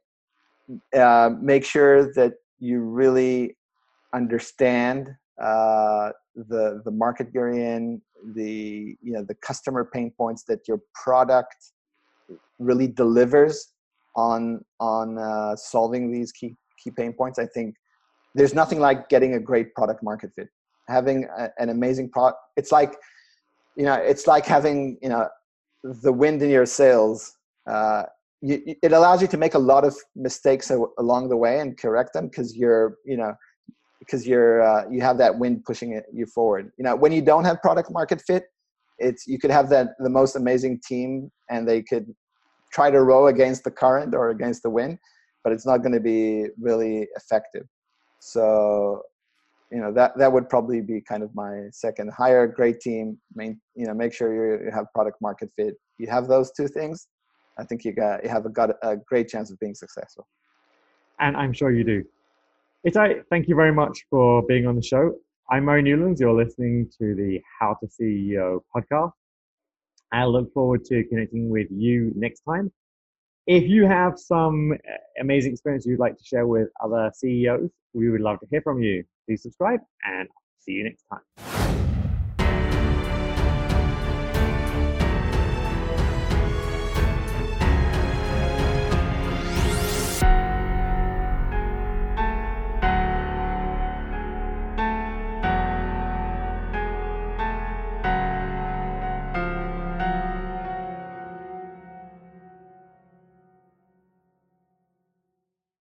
uh, 0.98 1.30
make 1.42 1.66
sure 1.66 2.14
that 2.14 2.34
you 2.60 2.82
really 2.82 3.58
understand 4.14 5.10
uh, 5.42 6.12
the 6.36 6.82
the 6.86 6.92
market 6.92 7.28
you're 7.34 7.50
in, 7.50 8.02
the 8.36 8.96
you 9.02 9.14
know 9.14 9.24
the 9.24 9.36
customer 9.36 9.90
pain 9.92 10.12
points 10.18 10.44
that 10.44 10.68
your 10.68 10.80
product 10.94 11.56
really 12.60 12.88
delivers 12.88 13.74
on 14.16 14.64
on 14.80 15.18
uh, 15.18 15.56
solving 15.56 16.12
these 16.12 16.32
key 16.32 16.56
key 16.82 16.92
pain 16.92 17.14
points. 17.14 17.40
I 17.40 17.46
think 17.46 17.76
there's 18.36 18.54
nothing 18.54 18.80
like 18.80 19.10
getting 19.10 19.34
a 19.36 19.40
great 19.40 19.74
product 19.74 20.04
market 20.04 20.32
fit. 20.36 20.48
Having 20.88 21.28
a, 21.38 21.50
an 21.58 21.70
amazing 21.70 22.10
product, 22.10 22.40
it's 22.58 22.72
like 22.72 22.96
you 23.76 23.86
know, 23.86 23.94
it's 23.94 24.28
like 24.28 24.46
having 24.46 24.98
you 25.02 25.10
know 25.10 25.28
the 25.84 26.12
wind 26.12 26.42
in 26.42 26.50
your 26.50 26.66
sails. 26.66 27.34
Uh, 27.70 28.04
you, 28.42 28.76
it 28.82 28.92
allows 28.92 29.22
you 29.22 29.28
to 29.28 29.38
make 29.38 29.54
a 29.54 29.60
lot 29.60 29.86
of 29.86 29.96
mistakes 30.16 30.72
along 30.98 31.30
the 31.30 31.38
way 31.38 31.60
and 31.60 31.78
correct 31.78 32.14
them 32.14 32.28
because 32.28 32.56
you're 32.56 32.98
you 33.06 33.18
know 33.18 33.34
because 34.00 34.28
you're 34.28 34.62
uh, 34.62 34.90
you 34.90 35.02
have 35.02 35.18
that 35.20 35.38
wind 35.38 35.64
pushing 35.64 35.94
it, 35.94 36.06
you 36.12 36.26
forward. 36.26 36.72
You 36.78 36.84
know, 36.84 36.96
when 36.96 37.12
you 37.12 37.22
don't 37.22 37.46
have 37.46 37.62
product 37.62 37.92
market 37.92 38.22
fit, 38.26 38.46
it's 38.98 39.28
you 39.28 39.40
could 39.40 39.52
have 39.52 39.70
that 39.70 39.90
the 40.00 40.10
most 40.10 40.36
amazing 40.36 40.82
team 40.86 41.32
and 41.50 41.68
they 41.68 41.82
could 41.82 42.08
try 42.74 42.90
to 42.90 43.02
row 43.02 43.28
against 43.28 43.64
the 43.64 43.72
current 43.72 44.16
or 44.16 44.30
against 44.30 44.64
the 44.64 44.70
wind, 44.70 44.98
but 45.44 45.54
it's 45.54 45.66
not 45.66 45.78
going 45.78 45.94
to 45.94 46.00
be 46.00 46.48
really 46.60 47.08
effective. 47.16 47.66
So, 48.20 49.04
you 49.72 49.80
know, 49.80 49.92
that 49.94 50.18
that 50.18 50.32
would 50.32 50.50
probably 50.50 50.82
be 50.82 51.02
kind 51.02 51.24
of 51.24 51.34
my 51.36 51.68
second. 51.72 52.12
Hire 52.12 52.44
a 52.44 52.54
great 52.54 52.80
team, 52.80 53.20
main, 53.36 53.62
you 53.76 53.86
know, 53.86 53.94
make 53.94 54.14
sure 54.14 54.64
you 54.64 54.72
have 54.72 54.86
product 54.94 55.18
market 55.22 55.50
fit. 55.56 55.76
You 55.98 56.08
have 56.08 56.28
those 56.28 56.52
two 56.52 56.68
things, 56.68 57.08
I 57.62 57.66
think 57.66 57.86
you 57.86 57.94
got 57.94 58.24
you 58.24 58.30
have 58.30 58.46
a, 58.46 58.50
got 58.50 58.72
a 58.82 58.98
great 58.98 59.28
chance 59.30 59.52
of 59.52 59.60
being 59.60 59.76
successful. 59.76 60.28
And 61.20 61.38
I'm 61.38 61.54
sure 61.54 61.72
you 61.72 61.84
do. 61.84 62.04
Itai, 62.88 63.24
thank 63.30 63.48
you 63.48 63.56
very 63.56 63.72
much 63.72 64.06
for 64.10 64.42
being 64.48 64.66
on 64.66 64.76
the 64.76 64.82
show. 64.82 65.14
I'm 65.52 65.66
Murray 65.66 65.84
Newlands. 65.84 66.20
You're 66.20 66.34
listening 66.34 66.90
to 66.98 67.14
the 67.14 67.40
How 67.60 67.78
to 67.80 67.88
CEO 67.88 68.62
podcast. 68.76 69.12
I 70.12 70.26
look 70.26 70.52
forward 70.54 70.84
to 70.86 71.04
connecting 71.06 71.50
with 71.50 71.68
you 71.70 72.12
next 72.16 72.42
time. 72.42 72.72
If 73.46 73.64
you 73.64 73.86
have 73.86 74.18
some 74.18 74.74
amazing 75.20 75.52
experience 75.54 75.86
you'd 75.86 76.00
like 76.00 76.18
to 76.18 76.24
share 76.24 76.48
with 76.48 76.70
other 76.84 77.12
CEOs, 77.14 77.70
we 77.94 78.10
would 78.10 78.22
love 78.22 78.40
to 78.40 78.48
hear 78.50 78.62
from 78.62 78.82
you. 78.82 79.04
Please 79.28 79.44
subscribe 79.44 79.80
and 80.04 80.28
see 80.60 80.74
you 80.74 80.84
next 80.84 81.04
time. 81.10 81.71